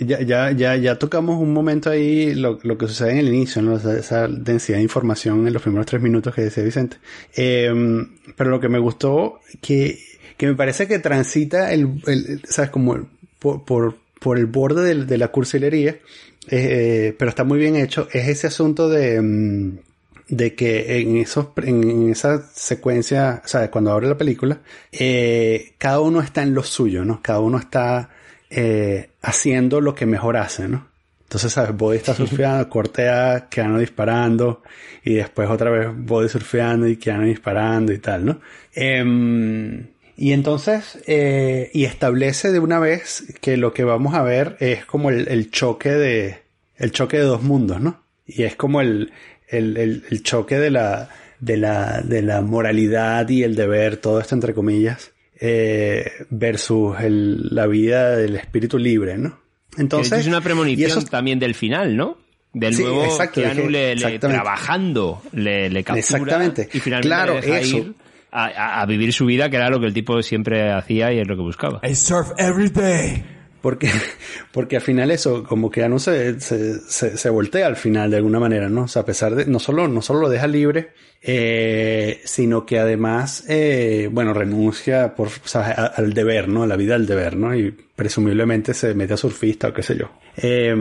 [0.00, 3.62] Ya, ya, ya, ya tocamos un momento ahí lo, lo que sucede en el inicio,
[3.62, 3.76] ¿no?
[3.76, 6.98] Esa, densidad de información en los primeros tres minutos que decía Vicente.
[7.36, 7.72] Eh,
[8.36, 9.98] pero lo que me gustó, que,
[10.36, 12.70] que me parece que transita el, el- ¿sabes?
[12.70, 13.06] Como el-
[13.38, 15.96] por, por, por el borde del- de, la cursilería,
[16.50, 19.20] eh, pero está muy bien hecho, es ese asunto de...
[19.20, 19.78] mm,
[20.28, 24.60] de que en esos en esa secuencia, o sea, cuando abre la película,
[24.92, 27.22] eh, cada uno está en lo suyo, ¿no?
[27.22, 28.10] Cada uno está
[28.50, 30.86] eh, haciendo lo que mejor hace, ¿no?
[31.22, 31.76] Entonces, ¿sabes?
[31.76, 34.62] Body está surfeando, cortea, Keanu disparando,
[35.04, 38.40] y después otra vez Body surfeando y Keanu disparando y tal, ¿no?
[38.74, 39.86] Em,
[40.18, 44.84] y entonces, eh, y establece de una vez que lo que vamos a ver es
[44.84, 46.38] como el, el choque de,
[46.76, 48.02] el choque de dos mundos, ¿no?
[48.26, 49.12] Y es como el,
[49.48, 51.08] el, el, el choque de la,
[51.40, 57.48] de la, de la moralidad y el deber, todo esto entre comillas, eh, versus el-
[57.54, 59.38] la vida del espíritu libre, ¿no?
[59.78, 62.18] Entonces, es una y premonición eso- también del final, ¿no?
[62.52, 64.28] Del Sí, nuevo exacto, Keanu dije- le, le- exactamente.
[64.42, 66.68] trabajando, le, le captura Exactamente.
[66.72, 67.76] y finalmente Claro, le deja eso.
[67.78, 67.94] ir
[68.30, 71.36] a, vivir su vida, que era lo que el tipo siempre hacía y es lo
[71.36, 71.80] que buscaba.
[71.82, 73.37] I surf every day.
[73.60, 73.90] Porque,
[74.52, 78.10] porque al final eso, como que ya no se, se, se, se voltea al final
[78.10, 78.82] de alguna manera, ¿no?
[78.82, 80.90] O sea, a pesar de, no solo, no solo lo deja libre,
[81.22, 85.58] eh, sino que además, eh, bueno, renuncia por, o
[85.96, 86.62] al deber, ¿no?
[86.62, 87.54] A la vida del deber, ¿no?
[87.56, 90.10] Y presumiblemente se mete a surfista o qué sé yo.
[90.36, 90.74] Eh,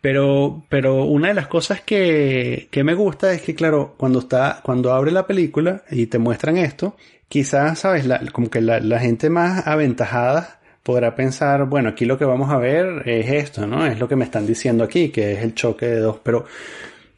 [0.00, 4.60] pero, pero una de las cosas que, que me gusta es que, claro, cuando está,
[4.62, 6.96] cuando abre la película y te muestran esto,
[7.28, 12.18] quizás, sabes, la- como que la, la gente más aventajada podrá pensar, bueno, aquí lo
[12.18, 13.86] que vamos a ver es esto, ¿no?
[13.86, 16.44] Es lo que me están diciendo aquí, que es el choque de dos, pero,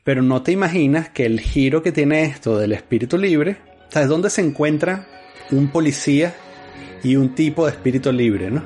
[0.05, 3.57] pero no te imaginas que el giro que tiene esto del espíritu libre,
[3.89, 5.07] ¿sabes dónde se encuentra
[5.51, 6.35] un policía
[7.03, 8.63] y un tipo de espíritu libre, ¿no?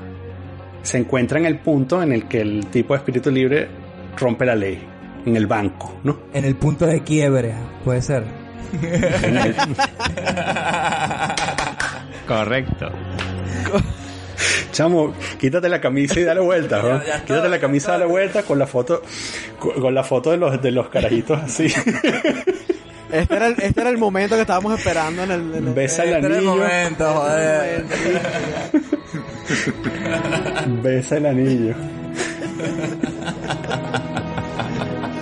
[0.82, 3.68] Se encuentra en el punto en el que el tipo de espíritu libre
[4.16, 4.78] rompe la ley,
[5.26, 6.20] en el banco, ¿no?
[6.32, 7.54] En el punto de quiebre,
[7.84, 8.24] puede ser.
[12.26, 12.90] Correcto.
[14.72, 16.98] Chamo, quítate la camisa y dale vuelta, ¿no?
[17.00, 19.02] Ya, ya está, Quítate la camisa y dale vuelta con la foto,
[19.58, 21.66] con, con la foto de los, de los carajitos así.
[23.08, 25.40] Este era, el, este era el momento que estábamos esperando en el...
[25.54, 26.56] en el- Besa el Este era el anillo.
[26.56, 27.84] momento, joder.
[30.82, 31.74] Besa el anillo.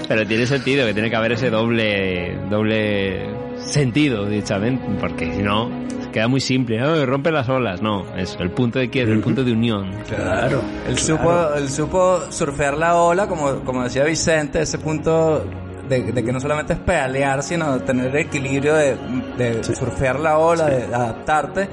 [0.08, 3.26] Pero tiene sentido que tiene que haber ese doble doble
[3.58, 5.70] sentido, dichamente, porque si no
[6.14, 6.80] queda muy simple.
[6.80, 7.82] "Ay, rompe las olas.
[7.82, 9.90] No, es el punto de quiebre, el punto de unión.
[10.08, 10.62] Claro.
[10.88, 15.44] Él supo, él supo surfear la ola, como, como decía Vicente, ese punto
[15.88, 18.96] de, de que no solamente es pedalear, sino tener el equilibrio de,
[19.36, 21.68] de surfear la ola, de adaptarte.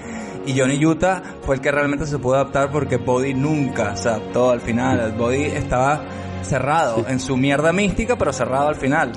[0.47, 4.49] Y Johnny Utah fue el que realmente se pudo adaptar porque Body nunca se adaptó
[4.49, 5.11] al final.
[5.15, 6.01] Body estaba
[6.41, 9.11] cerrado en su mierda mística, pero cerrado al final.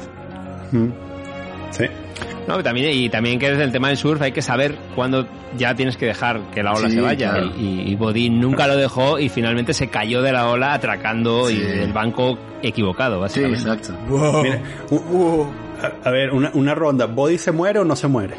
[1.71, 1.87] Sí.
[2.47, 5.27] No, y también, y también que desde el tema del surf hay que saber cuándo
[5.57, 7.31] ya tienes que dejar que la ola Sí, se vaya.
[7.31, 7.53] claro.
[7.59, 11.55] Y, y Bodin nunca lo dejó y finalmente se cayó de la ola atracando y
[11.57, 11.61] Sí.
[11.63, 13.61] del banco equivocado, Sí, básicamente.
[13.61, 13.95] exacto.
[14.43, 15.47] Mira, u- u-
[15.83, 17.07] a, a ver, una, una ronda.
[17.07, 18.35] ¿Body se muere o no se muere?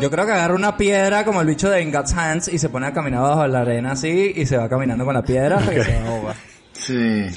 [0.00, 2.68] Yo creo que agarra una piedra como el bicho de In God's Hands y se
[2.70, 5.82] pone a caminar bajo la arena así y se va caminando con la piedra que
[5.84, 6.34] se ahoga.
[6.80, 7.28] Sí.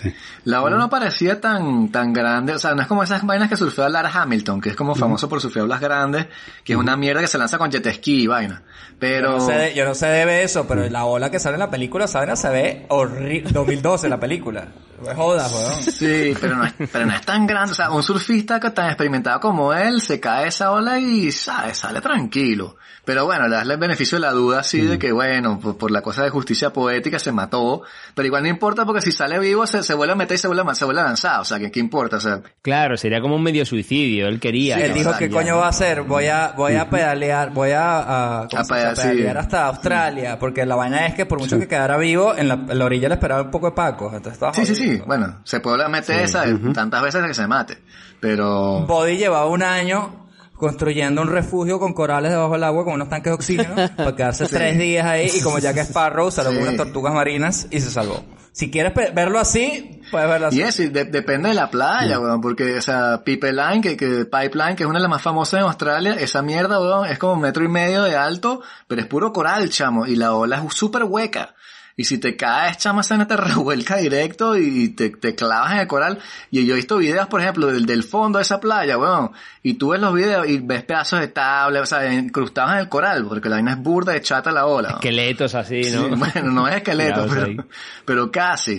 [0.45, 3.57] La ola no parecía tan, tan grande, o sea, no es como esas vainas que
[3.57, 6.27] surfea Lara Hamilton, que es como famoso por surfear olas grandes,
[6.63, 8.63] que es una mierda que se lanza con jet ski y vaina.
[8.99, 9.31] Pero...
[9.31, 11.59] Yo no, sé de, yo no sé de eso, pero la ola que sale en
[11.59, 12.35] la película, ¿saben?
[12.37, 13.51] Se ve horrible.
[13.51, 14.67] 2012 la película.
[15.15, 15.83] Jodas, weón.
[15.83, 17.71] Sí, pero no, es, pero no es tan grande.
[17.71, 21.73] O sea, un surfista que tan experimentado como él se cae esa ola y sale,
[21.73, 22.77] sale tranquilo.
[23.05, 25.91] Pero bueno, le das el beneficio de la duda así de que, bueno, por, por,
[25.91, 27.81] la cosa de justicia poética se mató.
[28.15, 30.47] Pero igual no importa porque si sale vivo se, se vuelve a meter y se
[30.47, 31.41] vuelve a, se vuelve a lanzar.
[31.41, 32.17] O sea, ¿qué, qué importa?
[32.17, 34.27] O sea, Claro, sería como un medio suicidio.
[34.27, 34.77] Él quería.
[34.77, 36.03] Sí, él dijo, ¿qué coño va a hacer?
[36.03, 39.37] Voy a, voy a pedalear, voy a, a, A pedalear, A pedalear sí.
[39.37, 40.39] hasta Australia.
[40.39, 43.09] Porque la vaina es que por mucho que quedara vivo, en la, en la orilla
[43.09, 44.07] le esperaba un poco de.
[44.07, 44.92] Entonces estaba sí, sí, jodido.
[44.97, 45.03] Sí.
[45.05, 47.77] Bueno, se puede meter esa tantas veces que se mate.
[48.19, 48.85] Pero...
[48.87, 53.31] Body llevaba un año construyendo un refugio con corales debajo del agua con unos tanques
[53.31, 56.63] de oxígeno para quedarse tres días ahí y como Jack Sparrow salió con Sí.
[56.67, 58.23] unas tortugas marinas y se salvó.
[58.53, 60.59] Si quieres verlo así, puedes verlo así.
[60.59, 64.25] Y eso, y de- depende de la playa, weón, porque, o sea, Pipeline, que, que
[64.25, 67.33] Pipeline, que es una de las más famosas en Australia, esa mierda, weón, es como
[67.33, 70.73] un metro y medio de alto, pero es puro coral, chamo, y la ola es
[70.75, 71.55] súper hueca.
[71.95, 75.77] Y si te caes, chamo, esa vaina te revuelca directo y te, te clavas en
[75.79, 76.19] el coral.
[76.49, 79.31] Y yo he visto videos, por ejemplo, del, del fondo de esa playa, weón.
[79.61, 82.89] Y tú ves los videos y ves pedazos de tabla, o sea, incrustados en el
[82.89, 84.89] coral, porque la vaina es burda de chata la ola.
[84.89, 86.05] Esqueletos así, ¿no?
[86.05, 87.65] Sí, bueno, no es esqueleto, pero,
[88.05, 88.77] pero casi.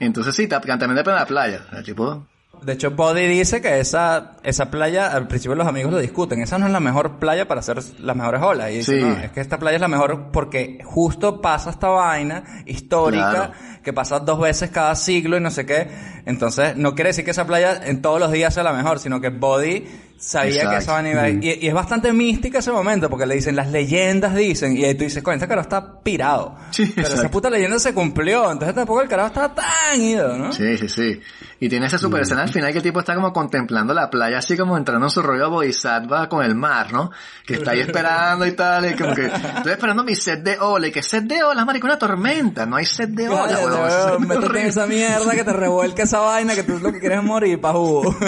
[0.00, 1.60] Entonces sí, ta- también depende de la playa.
[1.72, 2.26] El tipo,
[2.62, 6.58] De hecho, Body dice que esa, esa playa, al principio los amigos lo discuten, esa
[6.58, 8.70] no es la mejor playa para hacer las mejores olas.
[8.70, 9.00] Y dice, Sí.
[9.04, 13.52] no, es que esta playa es la mejor porque justo pasa esta vaina histórica Claro.
[13.82, 15.88] que pasa dos veces cada siglo y no sé qué.
[16.26, 19.20] Entonces, no quiere decir que esa playa en todos los días sea la mejor, sino
[19.20, 19.86] que Body
[20.18, 20.70] sabía Exacto.
[20.70, 21.44] que esa vaina iba a ir.
[21.44, 24.94] y, y es bastante mística ese momento porque le dicen, las leyendas dicen, y ahí
[24.94, 26.56] tú dices, coño, este carajo está pirado.
[26.70, 30.52] Sí, Pero esa puta leyenda se cumplió, entonces tampoco el carajo estaba tan ido, ¿no?
[30.52, 31.20] Sí, sí, sí.
[31.60, 34.38] Y tiene esa super escena al final que el tipo está como contemplando la playa,
[34.38, 37.10] así como entrando en su rollo bodhisattva con el mar, ¿no?
[37.46, 40.88] Que está ahí esperando y tal, y como que estoy esperando mi set de ola,
[40.88, 44.28] y que set de ola, marico, una tormenta, no hay set de ola, Cállate, weón.
[44.28, 47.24] métete en esa mierda que te revuelca esa vaina que tú lo que quieres es
[47.24, 48.14] morir pa' jugo.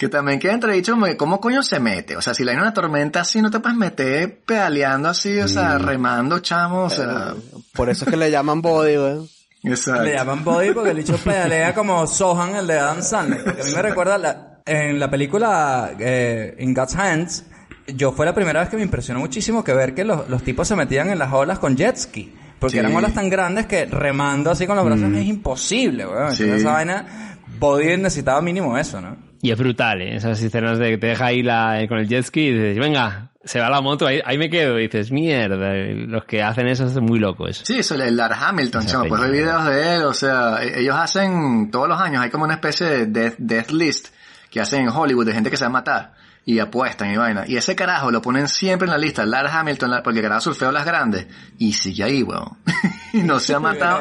[0.00, 2.16] Que también queda entredicho cómo coño se mete.
[2.16, 5.46] O sea, si le hay una tormenta así, no te puedes meter pedaleando así, o
[5.46, 7.34] sea, remando, chamo, o sea...
[7.74, 9.28] Por eso es que le llaman body, weón.
[9.62, 10.04] Exacto.
[10.04, 13.44] Le llaman body porque el bicho pedalea como Sohan, el de Adam Sandler.
[13.44, 17.44] Porque a mí me recuerda la- en la película eh, In God's Hands,
[17.88, 20.66] yo fue la primera vez que me impresionó muchísimo que ver que los, los tipos
[20.66, 22.34] se metían en las olas con jet ski.
[22.58, 22.78] Porque Sí.
[22.78, 26.34] eran olas tan grandes que remando así con los brazos es imposible, weón.
[26.34, 26.44] Sí.
[26.44, 29.28] Entonces esa vaina, Body necesitaba mínimo eso, ¿no?
[29.42, 30.16] Y es brutal, ¿eh?
[30.16, 33.30] Esas escenas de que te deja ahí la, con el jet ski y dices, venga,
[33.42, 34.78] se va la moto, ahí, ahí me quedo.
[34.78, 37.64] Y dices, mierda, los que hacen eso es muy loco eso.
[37.64, 40.94] Sí, eso, el Lar Hamilton, chamo, pues hay videos de él, o sea, e- ellos
[40.96, 44.08] hacen, todos los años hay como una especie de death, death list
[44.50, 47.44] que hacen en Hollywood de gente que se va a matar y apuestan y vaina.
[47.46, 50.72] Y ese carajo lo ponen siempre en la lista, Lar Hamilton, porque el carajo surfeó
[50.72, 51.26] las grandes
[51.58, 52.58] y sigue ahí, weón.
[53.12, 54.00] y no se ha matado.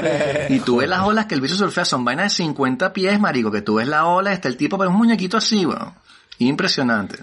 [0.49, 3.51] Y tú ves las olas que el bicho surfea, son vainas de 50 pies, marico,
[3.51, 5.93] que tú ves la ola, está el tipo, pero un muñequito así, weón.
[6.39, 7.17] Impresionante.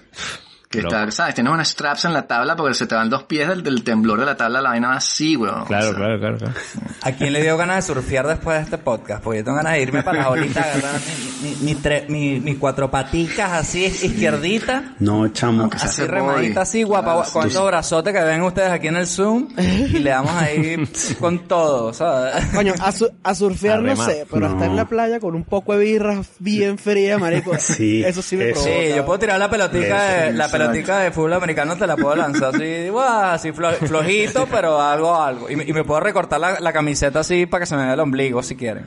[0.81, 1.35] Que está, ¿sabes?
[1.35, 4.21] Tienes unas straps en la tabla porque se te van dos pies del, del temblor
[4.21, 5.65] de la tabla, la vaina va así, weón.
[5.65, 6.55] Claro, O sea, claro, claro, claro.
[7.03, 9.23] ¿A quién le dio ganas de surfear después de este podcast?
[9.23, 11.01] Porque yo tengo ganas de irme para la olita, agarrar
[11.43, 15.69] mi, mi, mi, tre- mi- mis cuatro paticas así izquierdita, No, chamo.
[15.71, 18.97] que se así remadita así, guapa, Claro, con esos brazotes que ven ustedes aquí en
[18.97, 20.77] el Zoom y le damos ahí
[21.21, 22.45] con todo, ¿sabes?
[22.55, 24.55] Coño, a, su- a surfear no sé, pero No.
[24.55, 27.57] estar en la playa con un poco de birra bien fría, marico.
[27.59, 28.63] Sí, eso sí me eso.
[28.63, 28.83] provoca.
[28.85, 30.51] Sí, yo puedo tirar la pelotica de, la exacto.
[30.73, 35.51] Pelotica de fútbol americano, te la puedo lanzar así, así flo- flojito, pero algo, algo.
[35.51, 37.95] Y me, y me puedo recortar la, la camiseta así para que se me vea
[37.95, 38.85] el ombligo si quieren.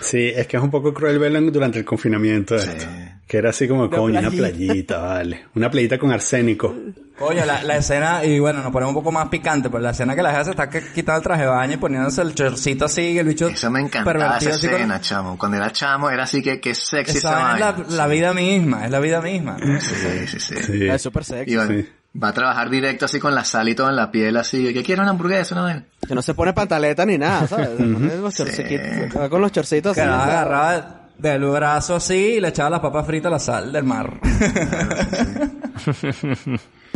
[0.00, 2.54] Sí, es que es un poco cruel verlo durante el confinamiento.
[2.56, 2.84] esto.
[3.26, 4.98] Que era así como, coño, una playita.
[4.98, 5.46] vale.
[5.54, 6.74] Una playita con arsénico.
[7.18, 10.14] Coño, la, la escena, y bueno, nos ponemos un poco más picante, pero la escena
[10.16, 13.02] que la jefa se está quitando el traje de baño y poniéndose el chorcito así,
[13.02, 15.38] y el bicho Eso me encantaba esa con- escena, chamo.
[15.38, 18.34] Cuando era chamo era así que, que sexy Esa esa vaina es la, la vida
[18.34, 19.56] misma, es la vida misma.
[19.58, 19.80] ¿no?
[19.80, 19.94] Sí,
[20.26, 20.54] sí, sí.
[20.62, 20.86] Sí.
[20.88, 21.52] Es súper sexy.
[21.52, 21.88] Y va, Sí.
[22.22, 24.74] va a trabajar directo así con la sal y todo en la piel así.
[24.74, 25.54] ¿Qué quiere una hamburguesa?
[25.54, 25.84] Una vaina?
[26.06, 27.68] Que no se pone pantaleta ni nada, ¿sabes?
[27.70, 32.70] Se pone los chorcitos, va con los chorcitos agarraba del brazo así y le echaba
[32.70, 34.20] las papas fritas a la sal del mar.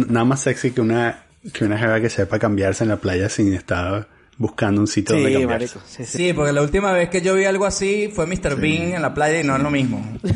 [0.09, 3.52] Nada más sexy que una, que una jeva que sepa cambiarse en la playa sin
[3.52, 5.74] estar buscando un sitio donde Sí, cambiarse.
[5.76, 5.81] marico.
[5.90, 6.18] Sí, sí.
[6.18, 8.57] Sí, porque la última vez que yo vi algo así fue Mr.
[8.57, 10.04] Bean en la playa y no es lo mismo.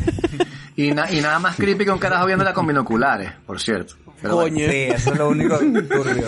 [0.74, 3.92] Y, na- y nada más creepy que un carajo viéndola con binoculares, por cierto.
[4.22, 4.54] Pero bueno.
[4.56, 4.70] Coño.
[4.70, 6.26] Sí, eso es lo único turbio.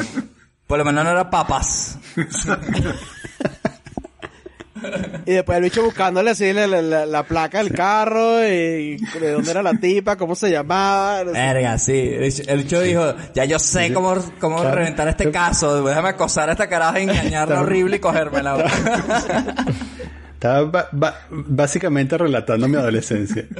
[0.67, 1.99] Por lo menos no era papas.
[5.27, 9.33] Y después el bicho buscándole así la, la- la- la placa del carro y de
[9.33, 11.25] dónde era la tipa, cómo se llamaba.
[11.25, 11.39] no sé.
[11.39, 11.93] Verga, sí.
[12.15, 14.77] El bicho- El bicho dijo, ya yo sé cómo, cómo Claro.
[14.77, 15.83] reventar este caso.
[15.85, 18.57] Déjame acosar a esta caraja, engañarla horrible y cogérmela.
[20.35, 23.45] Estaba ba- ba- básicamente relatando mi adolescencia.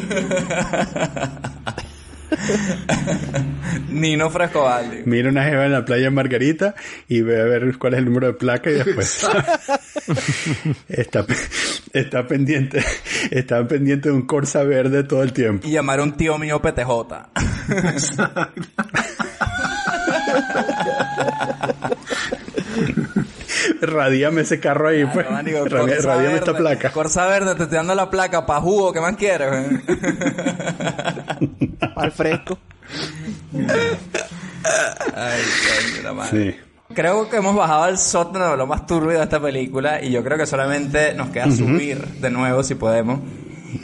[3.89, 5.03] Nino Frescobaldi.
[5.05, 6.75] Mira una jeva en la playa en Margarita
[7.09, 9.27] y ve a ver cuál es el número de placa y después
[10.89, 11.27] está,
[11.93, 12.85] está pendiente,
[13.31, 15.67] está pendiente de un Corsa verde todo el tiempo.
[15.67, 16.85] Y llamar a un tío mío PTJ.
[23.87, 25.27] Radíame ese carro ahí, pues.
[25.27, 26.91] Claro, marico, Radi- Corsa Radíame esta verde, placa.
[26.93, 29.49] Corsa verde, te estoy dando la placa pa' jugo, ¿qué más quieres?
[29.51, 29.81] güey?
[31.97, 32.59] Al fresco.
[35.15, 36.53] Ay, coño, la madre.
[36.53, 36.57] Sí.
[36.95, 40.23] Creo que hemos bajado al sótano de lo más turbio de esta película y yo
[40.23, 43.21] creo que solamente nos queda subir de nuevo si podemos.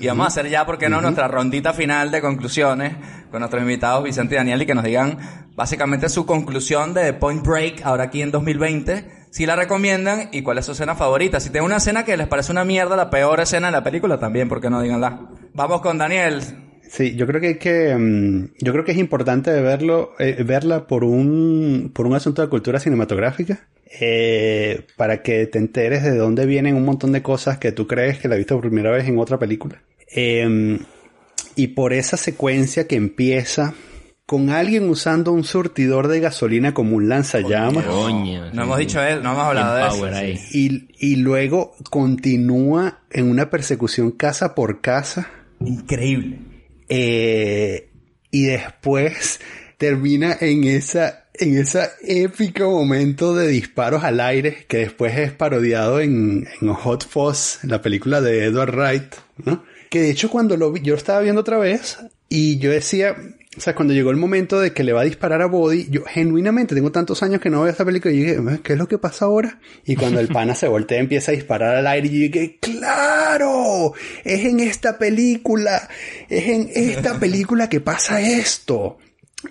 [0.00, 2.94] Y vamos a hacer ya, ¿por qué no?, nuestra rondita final de conclusiones
[3.30, 5.18] con nuestros invitados Vicente y Daniel y que nos digan
[5.56, 10.59] básicamente su conclusión de Point Break ahora aquí en 2020, si la recomiendan y cuál
[10.59, 11.40] es su escena favorita.
[11.40, 14.19] Si tienen una escena que les parece una mierda, la peor escena de la película
[14.19, 15.29] también, ¿por qué no díganla?
[15.55, 16.43] Vamos con Daniel.
[16.88, 21.05] Sí, yo creo que que, mm, yo creo que es importante verlo, eh, verla por
[21.05, 23.69] un, por un asunto de cultura cinematográfica,
[24.01, 28.19] eh, para que te enteres de dónde vienen un montón de cosas que tú crees
[28.19, 29.81] que la viste por primera vez en otra película.
[30.12, 30.79] Eh,
[31.55, 33.75] y por esa secuencia que empieza
[34.31, 37.85] con alguien usando un surtidor de gasolina como un lanzallamas.
[37.85, 38.53] Coño.
[38.53, 39.97] No hemos dicho eso, no hemos hablado de eso.
[39.97, 40.40] Power ahí.
[40.53, 45.29] Y, y luego continúa en una persecución casa por casa.
[45.59, 46.38] Increíble.
[46.88, 47.90] Eh,
[48.31, 49.40] y después
[49.79, 55.99] termina en esa en ese épico momento de disparos al aire que después es parodiado
[55.99, 59.12] en, en Hot Fuzz, la película de Edward Wright,
[59.45, 59.64] ¿no?
[59.90, 63.16] Que de hecho cuando lo vi, yo lo estaba viendo otra vez y yo decía,
[63.56, 66.04] o sea, cuando llegó el momento de que le va a disparar a Body, yo
[66.04, 68.86] genuinamente tengo tantos años que no veo esta película y dije, "Eh, ¿qué es lo
[68.86, 69.58] que pasa ahora?
[69.84, 73.92] Y cuando el pana se voltea empieza a disparar al aire, y dije, ¡claro!
[74.24, 75.88] Es en esta película,
[76.28, 78.98] es en esta película que pasa esto.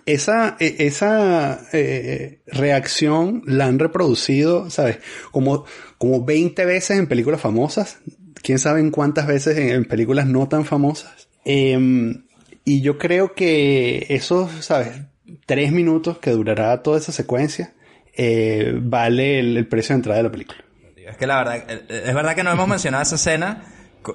[0.05, 4.99] Esa, e- esa eh, reacción la han reproducido, ¿sabes?
[5.31, 5.65] Como,
[5.97, 7.97] como 20 veces en películas famosas.
[8.43, 11.27] Quién sabe en cuántas veces en, en películas no tan famosas.
[11.43, 12.23] Em,
[12.65, 15.01] y yo creo que esos, ¿sabes?
[15.45, 17.73] Tres minutos que durará toda esa secuencia,
[18.15, 20.59] eh, vale el, el precio de entrada de la película.
[21.07, 23.63] Es que la verdad, es verdad que no hemos mencionado esa escena,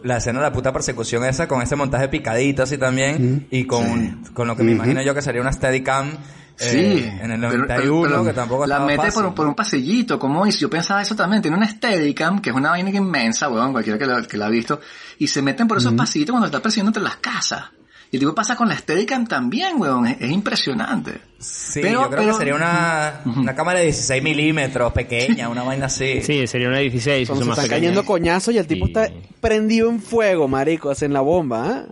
[0.03, 4.25] la escena de la puta persecución esa, con ese montaje picadito así también, y con,
[4.35, 6.17] con lo que me imagino yo que sería una Steadicam eh,
[6.57, 9.55] Sí, en el pero- 91, pero- pero que tampoco la mete por, un- por un
[9.57, 13.49] pasillito, como dice, yo pensaba eso también, tiene una Steadicam, que es una vaina inmensa,
[13.51, 14.81] weón, cualquiera que la, que la ha visto,
[15.19, 17.65] y se meten por esos pasillitos cuando está persiguiendo entre las casas.
[18.11, 21.19] Y el tipo pasa con la Steadicam también, weón, es, es impresionante.
[21.39, 25.63] Sí, pero- yo creo pero- que sería una, una cámara de 16 milímetros, pequeña, una
[25.65, 26.21] vaina así.
[26.23, 27.93] Sí, sería una 16, Cuando son se más están pequeñas.
[27.95, 29.09] cayendo coñazos y el tipo Y- está
[29.41, 31.87] prendido en fuego, marico, así en la bomba,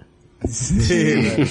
[0.45, 1.45] ¿ah?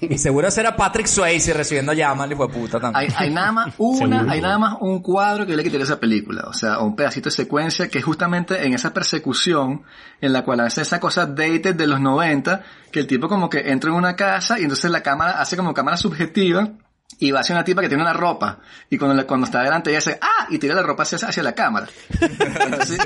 [0.00, 3.10] Y seguro será Patrick Swayze recibiendo llamas, hijo de puta también.
[3.10, 4.30] Hay, hay nada más una, Seguro.
[4.30, 7.28] hay nada más un cuadro que le quitaría a esa película, o sea, un pedacito
[7.28, 9.82] de secuencia que es justamente en esa persecución
[10.20, 13.70] en la cual hace esa cosa dated de los 90, que el tipo como que
[13.70, 16.72] entra en una casa y entonces la cámara hace como cámara subjetiva
[17.18, 18.58] y va hacia una tipa que tiene una ropa
[18.90, 20.46] y cuando, la- cuando está delante ella hace ¡ah!
[20.50, 21.86] y tira la ropa hacia, hacia la cámara.
[22.20, 22.98] Entonces,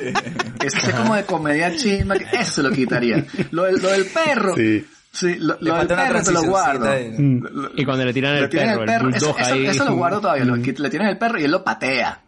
[0.64, 3.25] eso es como de comedia que eso se lo quitaría.
[3.51, 4.55] Lo del, lo del perro.
[4.57, 4.87] Sí.
[5.12, 6.85] Sí, lo, Le lo del perro te lo guardo.
[6.87, 9.66] Lo- Y cuando le tiran le el tiran perro, el, eso, eso- ahí.
[9.66, 10.45] eso lo guardo todavía.
[10.45, 12.21] lo- que le tiran el perro y él lo patea.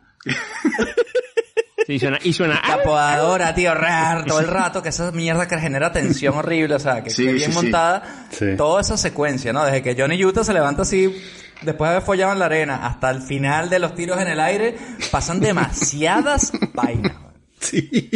[1.86, 2.54] Sí, suena, y suena.
[2.66, 2.78] La ¡ah!
[2.84, 7.02] podadora, tío, rar, todo el rato, que esa mierda que genera tensión horrible, o sea,
[7.02, 8.56] que Sí, bien sí, montada, Sí.
[8.58, 9.64] toda esa secuencia, ¿no?
[9.64, 11.14] Desde que Johnny Utah se levanta así,
[11.62, 14.40] después de haber follado en la arena, hasta el final de los tiros en el
[14.40, 14.76] aire,
[15.10, 17.12] pasan demasiadas vainas.
[17.60, 18.08] Sí.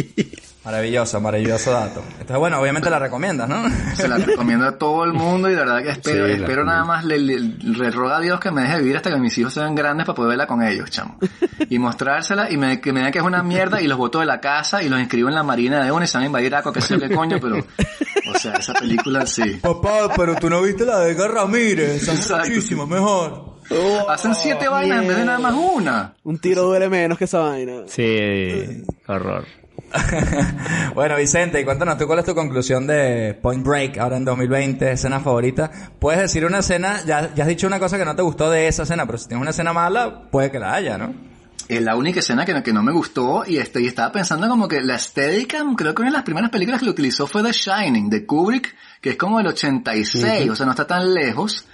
[0.64, 2.02] Maravilloso, maravilloso dato.
[2.12, 3.64] Entonces, bueno, obviamente la recomiendas, ¿no?
[3.96, 6.84] Se la recomiendo a todo el mundo y de verdad que espero, Sí, espero nada
[6.84, 9.52] más, le, le- le ruego a Dios que me deje vivir hasta que mis hijos
[9.54, 11.18] sean grandes para poder verla con ellos, chamo.
[11.68, 14.26] Y mostrársela y me, que me digan que es una mierda y los boto de
[14.26, 16.54] la casa y los inscribo en la marina de una y se van a invadir
[16.54, 19.58] a que sé qué coño, pero, o sea, esa película sí.
[19.60, 22.48] Papá, pero tú no viste la de Edgar Ramírez, Exacto.
[22.48, 23.56] muchísimo mejor.
[24.08, 26.14] Hacen siete vainas en vez de nada más una.
[26.22, 27.82] Un tiro duele menos que esa vaina.
[27.86, 29.44] Sí, horror.
[30.94, 35.20] bueno, Vicente, cuéntanos tú cuál es tu conclusión de Point Break ahora en 2020, escena
[35.20, 35.70] favorita.
[35.98, 38.84] Puedes decir una escena, ya, has dicho una cosa que no te gustó de esa
[38.84, 41.32] escena, pero si tienes una escena mala, puede que la haya, ¿no?
[41.68, 44.68] es la única escena que, que no me gustó y, este, y estaba pensando como
[44.68, 47.52] que la estética, creo que una de las primeras películas que lo utilizó fue The
[47.52, 51.66] Shining, de Kubrick, que es como el 86, o sea, no está tan lejos.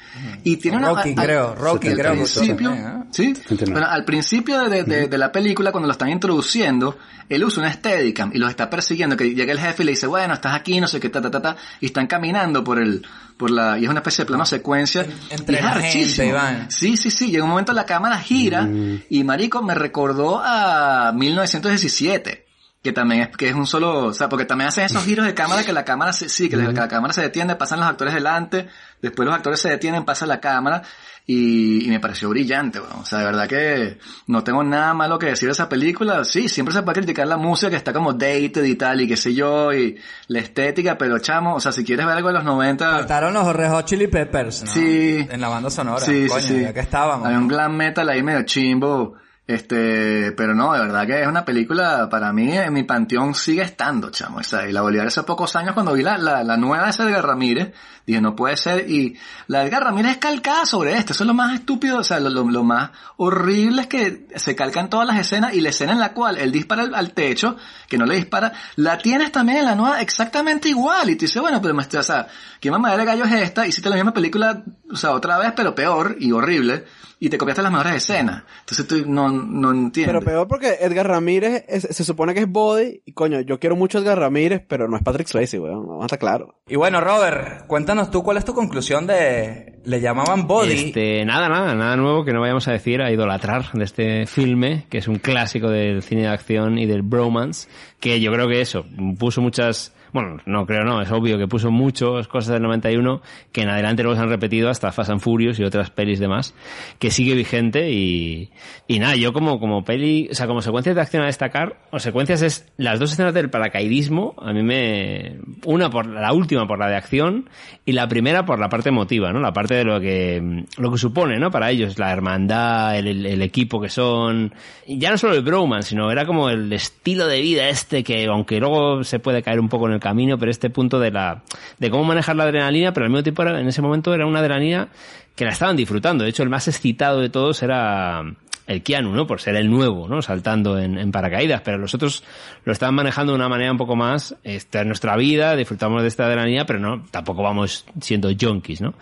[0.45, 0.89] Y tiene una...
[0.89, 3.05] Rocky, al- creo, Rocky, al creo que principio, también, ¿eh?
[3.11, 3.35] ¿sí?
[3.71, 6.97] Bueno, al principio de, de- de la película, cuando lo están introduciendo,
[7.29, 10.07] él usa una Steadicam y los está persiguiendo, que llega el jefe y le dice,
[10.07, 13.07] bueno, estás aquí, no sé qué, ta, ta, ta, ta, y están caminando por el,
[13.37, 15.07] por la, y es una especie de plano secuencia.
[15.29, 16.27] entre y es la gente.
[16.27, 16.71] Iván.
[16.71, 17.31] Sí, sí, sí.
[17.31, 18.67] Llega un momento la cámara gira
[19.11, 22.47] y marico me recordó a 1917.
[22.83, 25.35] Que también es, que es un solo, o sea, porque también hacen esos giros de
[25.35, 27.89] cámara que la cámara se, sí, que la, que la cámara se detiene, pasan los
[27.89, 28.69] actores delante,
[29.03, 30.83] después los actores se detienen, pasa la cámara,
[31.27, 33.01] y, y me pareció brillante, weón.
[33.01, 33.99] O sea, de verdad que
[34.29, 36.25] no tengo nada malo que decir de esa película.
[36.25, 39.17] Sí, siempre se puede criticar la música que está como dated y tal, y qué
[39.17, 39.99] sé yo, y
[40.29, 43.55] la estética, pero chamo, o sea, si quieres ver algo de los 90, Faltaron los
[43.55, 44.73] Red Hot Chili Peppers, ¿no?
[44.73, 45.27] Sí.
[45.29, 46.01] En la banda sonora.
[46.01, 46.63] Sí, Coño, sí, sí.
[46.63, 47.27] ya que estábamos.
[47.27, 49.17] Hay un glam metal ahí medio chimbo.
[49.49, 53.63] Este, pero no, de verdad que es una película, para mí, en mi panteón sigue
[53.63, 54.41] estando, chamo.
[54.41, 56.59] O sea, y la volví a ver hace pocos años cuando vi la, la, la
[56.59, 57.73] nueva de Edgar Ramírez.
[58.07, 58.91] Dije, no puede ser.
[58.91, 61.15] Y la de Edgar Ramírez es calcada sobre esto.
[61.15, 64.55] Eso es lo más estúpido, o sea, lo, lo, lo más horrible es que se
[64.55, 67.57] calcan todas las escenas y la escena en la cual él dispara al, techo,
[67.89, 71.09] que no le dispara, la tienes también en la nueva exactamente igual.
[71.09, 72.29] Y tú dices, bueno, pero, o sea,
[72.61, 73.67] ¿qué mamá de gallo es esta?
[73.67, 76.85] Hiciste la misma película, o sea, otra vez, pero peor y horrible.
[77.21, 78.45] Y te copiaste las mejores escenas.
[78.61, 80.15] Entonces tú no, no entiendes.
[80.15, 83.03] Pero peor porque Edgar Ramírez es- se supone que es Body.
[83.05, 86.01] Y coño, yo quiero mucho a Edgar Ramírez, pero no es Patrick Swayze, weón.
[86.01, 86.55] A estar claro.
[86.69, 89.81] Y bueno, Robert, cuéntanos tú cuál es tu conclusión de...
[89.85, 90.73] Le llamaban Body.
[90.73, 94.87] Este, nada, nada, nada nuevo que no vayamos a decir, a idolatrar de este filme,
[94.91, 98.61] que es un clásico del cine de acción y del bromance, que yo creo que
[98.61, 98.85] eso,
[99.19, 103.21] puso muchas, bueno, no creo no, es obvio que puso muchas cosas del 91
[103.53, 106.55] que en adelante luego se han repetido hasta Fast and Furious y otras pelis demás,
[106.99, 108.51] que sigue vigente y,
[108.87, 111.99] y nada, yo como, como peli, o sea, como secuencias de acción a destacar, o
[111.99, 116.79] secuencias es las dos escenas del paracaidismo, a mí me, una por la última por
[116.79, 117.49] la de acción
[117.85, 119.41] y la primera por la parte emotiva, ¿no?
[119.41, 121.51] La parte de lo que, lo que supone, ¿no?
[121.51, 124.53] Para ellos, la hermandad, el, equipo que son,
[124.87, 128.59] ya no solo el bromance, sino era como el estilo de vida este que, aunque
[128.59, 131.43] luego se puede caer un poco en el camino, pero este punto de la,
[131.79, 134.89] de cómo manejar la adrenalina, pero al mismo tiempo en ese momento era una adrenalina
[135.35, 136.25] que la estaban disfrutando.
[136.25, 138.23] De hecho, el más excitado de todos era
[138.67, 139.27] el Keanu, ¿no?
[139.27, 140.21] Por ser el nuevo, ¿no?
[140.21, 142.23] Saltando en, en paracaídas, pero los otros
[142.65, 146.09] lo estaban manejando de una manera un poco más, esta es nuestra vida, disfrutamos de
[146.09, 148.95] esta adrenalina, pero no, tampoco vamos siendo junkies, ¿no?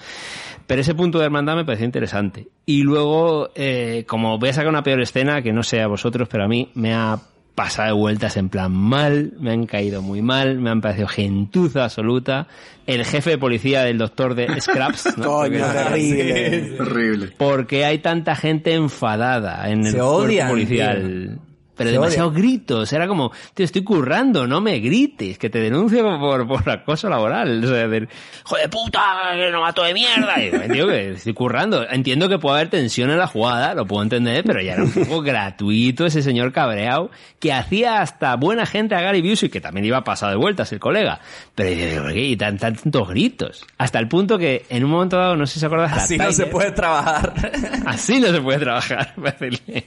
[0.66, 2.48] Pero ese punto de hermandad me pareció interesante.
[2.64, 6.28] Y luego, eh, como voy a sacar una peor escena, que no sé a vosotros,
[6.28, 7.18] pero a mí me ha
[7.56, 11.82] pasado de vueltas en plan mal, me han caído muy mal, me han parecido gentuza
[11.84, 12.46] absoluta.
[12.86, 15.24] El jefe de policía del doctor de Scraps, ¿no?
[15.24, 16.76] Coño, terrible.
[16.80, 17.32] Horrible.
[17.36, 21.38] porque hay tanta gente enfadada en el Se cuerpo odian, policial.
[21.76, 26.02] Pero Se demasiados gritos, era como, te estoy currando, no me grites, que te denuncio
[26.18, 27.64] por, por acoso laboral.
[27.64, 28.08] O sea, de,
[28.44, 29.00] joder puta,
[29.34, 30.42] que no mato de mierda.
[30.42, 31.86] Y, digo, tío, que estoy currando.
[31.88, 34.92] Entiendo que puede haber tensión en la jugada, lo puedo entender, pero ya era un
[34.92, 39.84] poco gratuito ese señor cabreado, que hacía hasta buena gente a Gary Busey, que también
[39.84, 41.20] iba pasado de vueltas el colega.
[41.54, 42.22] Pero digo, ¿por qué?
[42.22, 43.66] Y tan, tantos gritos.
[43.76, 46.32] Hasta el punto que en un momento dado, no sé si se acuerdas, Así no
[46.32, 47.34] se puede trabajar.
[47.86, 49.86] Así no se puede trabajar, decirle.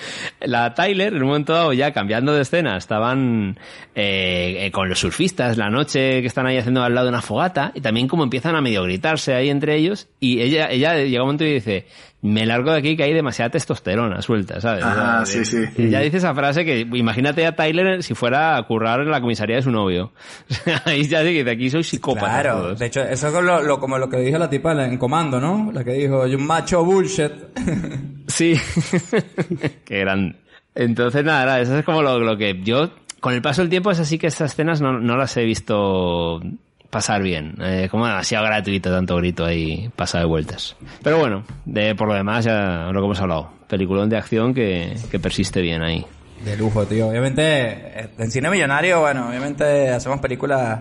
[0.40, 3.58] La Tyler, en un momento dado, ya cambiando de escena, estaban
[3.94, 7.22] eh, eh, con los surfistas la noche que están ahí haciendo al lado de una
[7.22, 11.22] fogata y también como empiezan a medio gritarse ahí entre ellos y ella, ella llega
[11.22, 11.86] un momento y dice,
[12.26, 14.82] me largo de aquí que hay demasiada testosterona suelta, ¿sabes?
[14.84, 15.64] Sea, sí, sí.
[15.78, 19.56] Ella dice esa frase que imagínate a Tyler si fuera a currar en la comisaría
[19.56, 20.12] de su novio.
[20.84, 22.26] Ahí ya dice, aquí soy psicópata.
[22.26, 22.78] Claro, todos.
[22.78, 25.70] de hecho, eso es lo, lo- como lo que dijo la tipa en comando, ¿no?
[25.72, 27.32] La que dijo, yo un macho bullshit.
[28.28, 28.54] Sí,
[29.84, 30.36] qué gran.
[30.74, 33.90] Entonces, nada, nada, eso es como lo, lo que yo, con el paso del tiempo,
[33.92, 36.40] es así que estas escenas no, no las he visto
[36.90, 37.54] pasar bien.
[37.60, 40.76] Eh, como demasiado gratuito, tanto grito ahí, pasado de vueltas.
[41.02, 43.50] Pero bueno, de, por lo demás, ya lo que hemos hablado.
[43.68, 46.06] Peliculón de acción que, que persiste bien ahí.
[46.44, 47.08] De lujo, tío.
[47.08, 50.80] Obviamente, eh, en cine millonario, bueno, obviamente hacemos películas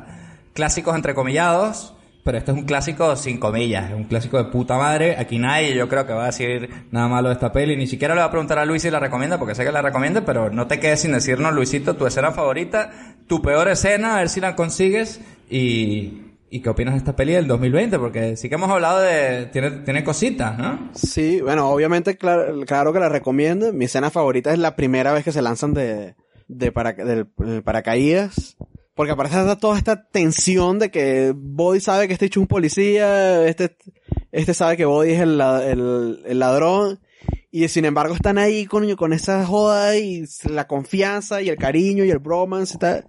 [0.54, 1.94] clásicos entrecomillados,
[2.24, 5.16] pero este es un clásico sin comillas, un clásico de puta madre.
[5.18, 8.16] Aquí nadie yo creo que va a decir nada malo de esta peli, ni siquiera
[8.16, 10.50] le va a preguntar a Luis si la recomienda, porque sé que la recomienda, pero
[10.50, 12.92] no te quedes sin decirnos, Luisito, tu escena favorita,
[13.28, 16.22] tu peor escena, a ver si la consigues y...
[16.48, 18.00] ¿Y qué opinas de esta peli del 2020?
[18.00, 19.48] Porque sí que hemos hablado de...
[19.48, 20.90] Tiene, tiene cositas, ¿no?
[20.94, 23.74] Sí, bueno, obviamente, claro, claro que la recomiendo.
[23.74, 26.16] Mi escena favorita es la primera vez que se lanzan de,
[26.48, 27.28] de para, del
[27.64, 28.56] paracaídas.
[28.94, 33.46] Porque aparece toda esta tensión de que Body sabe que este hecho es un policía,
[33.46, 33.76] este,
[34.32, 37.00] este sabe que Body es el, el, el ladrón.
[37.58, 42.04] Y sin embargo están ahí con, con esa joda y la confianza y el cariño
[42.04, 43.08] y el bromance y tal.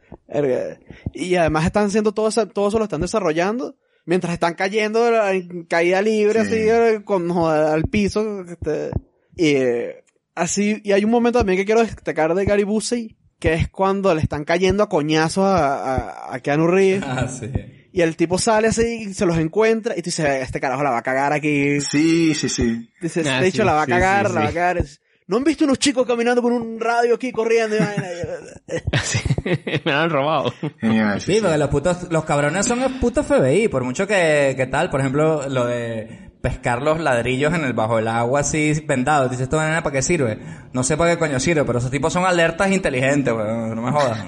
[1.12, 3.74] Y además están haciendo todo eso, todo eso lo están desarrollando
[4.04, 6.46] mientras están cayendo en caída libre Sí.
[6.46, 8.42] así eh, con joda, al piso.
[8.48, 8.90] este,
[9.34, 10.04] y eh,
[10.36, 14.14] así, y hay un momento también que quiero destacar de Gary Busey, que es cuando
[14.14, 17.02] le están cayendo a coñazos a, a, a Keanu Reeves.
[17.04, 17.50] Ah, sí.
[17.96, 20.90] Y el tipo sale así y se los encuentra y tú dices, este carajo la
[20.90, 21.80] va a cagar aquí.
[21.80, 22.90] Sí, sí, sí.
[23.00, 24.84] Dices, Ah, de hecho sí, la va a cagar, sí, la va a cagar.
[25.26, 27.74] ¿No han visto unos chicos caminando con un radio aquí corriendo?
[29.46, 30.52] me lo han robado.
[30.78, 34.66] Genial, sí, porque los putos, los cabrones son el puto FBI, por mucho que, que
[34.66, 39.30] tal, por ejemplo, lo de pescar los ladrillos en el bajo el agua así vendados.
[39.30, 40.38] Dices, ¿esto nena para qué sirve?
[40.74, 43.90] No sé para qué coño sirve, pero esos tipos son alertas inteligentes, weón, no me
[43.90, 44.22] jodas.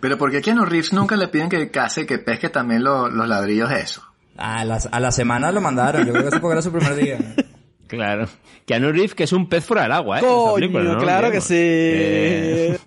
[0.00, 3.08] Pero ¿por qué a Keanu Reeves nunca le piden que case, que pesque también lo-
[3.08, 4.02] los ladrillos de eso?
[4.36, 6.94] A la, a la semana lo mandaron, yo creo que eso porque era su primer
[6.96, 7.18] día.
[7.90, 8.28] Claro.
[8.66, 10.22] Keanu Reeves, que es un pez fuera del agua, ¿eh?
[10.22, 11.54] Coño, película, no lo claro que sí.
[11.58, 12.78] Eh,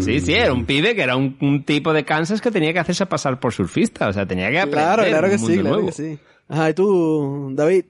[0.00, 2.78] Sí, sí, era un pibe que era un, un tipo de Kansas que tenía que
[2.80, 4.08] hacerse pasar por surfista.
[4.08, 5.86] O sea, tenía que aprender Claro, claro que un sí, claro nuevo.
[5.86, 6.18] que sí.
[6.48, 7.84] Ajá, y tú, David.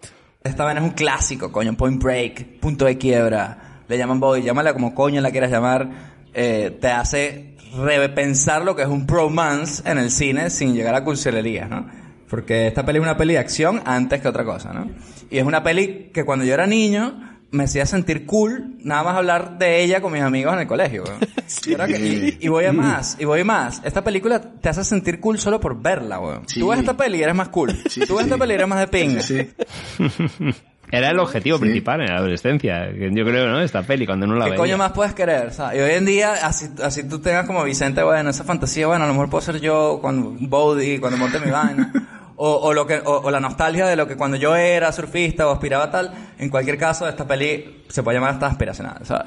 [0.45, 3.81] Esta vaina es un clásico, coño, Point Break, punto de quiebra.
[3.89, 5.89] Le llaman Bobby, llámala como coño la quieras llamar.
[6.35, 11.05] Eh, te hace repensar lo que es un bromance en el cine sin llegar a
[11.05, 11.87] cursilería, ¿no?
[12.29, 14.91] Porque esta peli es una peli de acción antes que otra cosa, ¿no?
[15.31, 19.17] Y es una peli que cuando yo era niño me hacía sentir cool nada más
[19.17, 21.19] hablar de ella con mis amigos en el colegio, weón.
[21.67, 23.81] Y ahora que- y, y voy a más, y voy a más.
[23.85, 26.43] Esta película te hace sentir cool solo por verla, weón.
[26.47, 26.61] Sí.
[26.61, 27.71] Tú ves esta peli y eres más cool.
[27.89, 28.31] Sí, sí, Tú ves sí.
[28.31, 29.23] esta peli y eres más de pinga.
[30.91, 31.63] Era el objetivo Sí.
[31.65, 32.91] principal en la adolescencia.
[32.91, 33.61] Yo creo, ¿no?
[33.61, 34.61] Esta peli, cuando no la ¿Qué veía.
[34.61, 35.53] coño más puedes querer?
[35.53, 35.79] ¿sabes?
[35.79, 39.07] Y hoy en día, así, así tú tengas como Vicente, bueno, esa fantasía, bueno, a
[39.09, 41.93] lo mejor puedo ser yo cuando Bodhi, cuando monte mi vaina.
[42.41, 45.49] O, o lo que, o, o la nostalgia de lo que cuando yo era surfista
[45.49, 46.13] o aspiraba a tal.
[46.39, 49.27] En cualquier caso, esta peli se puede llamar hasta aspiracional, ¿sabes?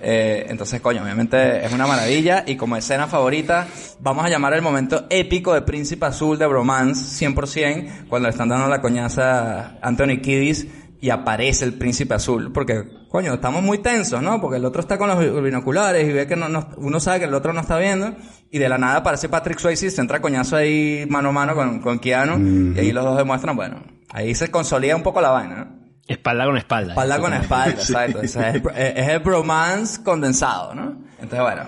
[0.00, 2.44] Eh, entonces, coño, obviamente es una maravilla.
[2.46, 3.66] Y como escena favorita,
[3.98, 8.48] vamos a llamar el momento épico de Príncipe Azul de Bromance, 100%, cuando le están
[8.48, 10.68] dando la coñaza a Anthony Kiddis
[11.02, 14.40] y aparece el príncipe azul, porque, coño, estamos muy tensos, ¿no?
[14.40, 17.18] Porque el otro está con los bi- binoculares y ve que no, no- uno sabe
[17.18, 18.14] que el otro no está viendo,
[18.50, 21.54] y de la nada aparece Patrick Swayze y se entra coñazo ahí mano a mano
[21.56, 25.30] con, con Keanu, y ahí los dos demuestran, bueno, ahí se consolida un poco la
[25.30, 25.82] vaina, ¿no?
[26.06, 26.92] Espalda con espalda.
[26.92, 28.20] Espalda con espalda, exacto.
[28.22, 31.02] O sea, es, el- es el bromance condensado, ¿no?
[31.20, 31.62] Entonces, bueno,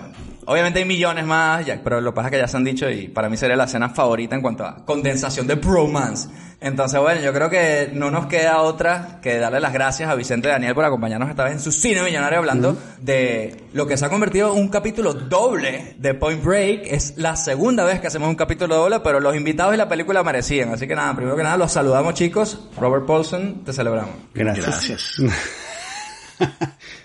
[0.45, 2.89] obviamente hay millones más, ya, pero lo que pasa es que ya se han dicho
[2.89, 6.29] y para mí sería la escena favorita en cuanto a condensación de bromance.
[6.61, 10.47] Entonces, bueno, yo creo que no nos queda otra que darle las gracias a Vicente
[10.47, 14.09] Daniel por acompañarnos esta vez en su cine millonario hablando de lo que se ha
[14.09, 16.81] convertido en un capítulo doble de Point Break.
[16.85, 20.23] Es la segunda vez que hacemos un capítulo doble, pero los invitados y la película
[20.23, 20.73] merecían.
[20.73, 22.69] Así que nada, primero que nada, los saludamos chicos.
[22.79, 24.15] Robert Paulson, te celebramos.
[24.33, 24.65] Gracias.
[24.65, 25.21] Gracias.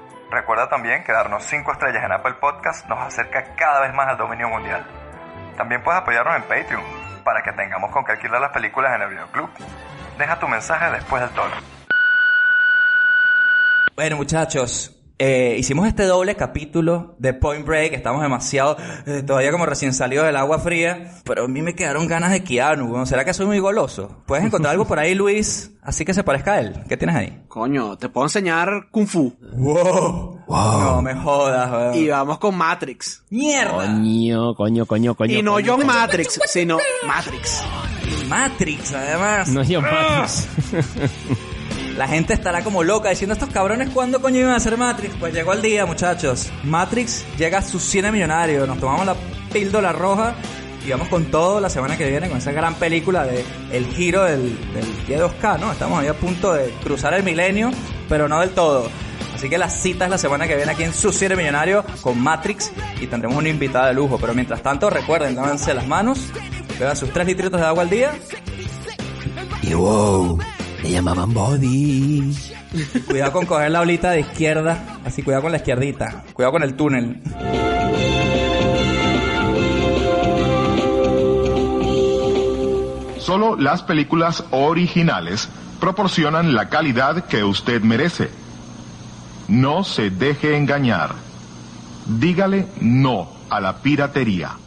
[0.31, 4.17] Recuerda también que darnos 5 estrellas en Apple Podcast nos acerca cada vez más al
[4.17, 4.81] dominio mundial.
[5.57, 6.83] También puedes apoyarnos en Patreon
[7.25, 9.49] para que tengamos con qué alquilar las películas en el videoclub.
[10.17, 11.53] Deja tu mensaje después del tono.
[13.93, 17.93] Bueno, muchachos, eh, hicimos este doble capítulo de Point Break.
[17.93, 21.11] Estamos demasiado, eh, todavía como recién salidos del agua fría.
[21.23, 23.05] Pero a mí me quedaron ganas de Keanu, weón.
[23.05, 24.23] ¿Será que soy muy goloso?
[24.25, 25.73] ¿Puedes encontrar algo por ahí, Luis?
[25.83, 26.75] Así que se parezca a él.
[26.89, 27.43] ¿Qué tienes ahí?
[27.47, 29.31] Coño, te puedo enseñar Kung Fu.
[29.53, 30.41] ¡Wow!
[30.47, 31.95] No me jodas, weón.
[31.95, 33.23] Y vamos con Matrix.
[33.29, 33.85] ¡Mierda!
[33.85, 35.37] Coño, coño, coño, coño.
[35.37, 35.93] y no coño, John coño.
[35.93, 37.63] Matrix, sino Matrix.
[38.27, 39.49] Matrix, además.
[39.49, 40.47] No John Matrix.
[41.97, 45.13] La gente estará como loca diciendo, estos cabrones, ¿cuándo coño iban a hacer Matrix?
[45.19, 46.49] Pues llegó el día, muchachos.
[46.63, 48.65] Matrix llega a su cine millonario.
[48.65, 49.15] Nos tomamos la
[49.51, 50.35] píldora roja
[50.85, 54.23] y vamos con todo la semana que viene con esa gran película de el giro
[54.23, 55.71] del, del pie 2K, ¿no?
[55.71, 57.71] Estamos ahí a punto de cruzar el milenio,
[58.09, 58.89] pero no del todo.
[59.35, 62.19] Así que la cita es la semana que viene aquí en su cine millonario con
[62.21, 62.71] Matrix
[63.01, 64.17] y tendremos una invitada de lujo.
[64.19, 66.19] Pero mientras tanto, recuerden, lávense las manos,
[66.79, 68.13] beban sus tres litritos de agua al día
[69.63, 70.39] Y wow,
[70.83, 72.33] le llamaban Body.
[73.07, 74.99] Cuidado con coger la olita de izquierda.
[75.05, 76.23] Así, cuidado con la izquierdita.
[76.33, 77.21] Cuidado con el túnel.
[83.19, 85.47] Solo las películas originales
[85.79, 88.29] proporcionan la calidad que usted merece.
[89.47, 91.13] No se deje engañar.
[92.07, 94.57] Dígale no a la piratería.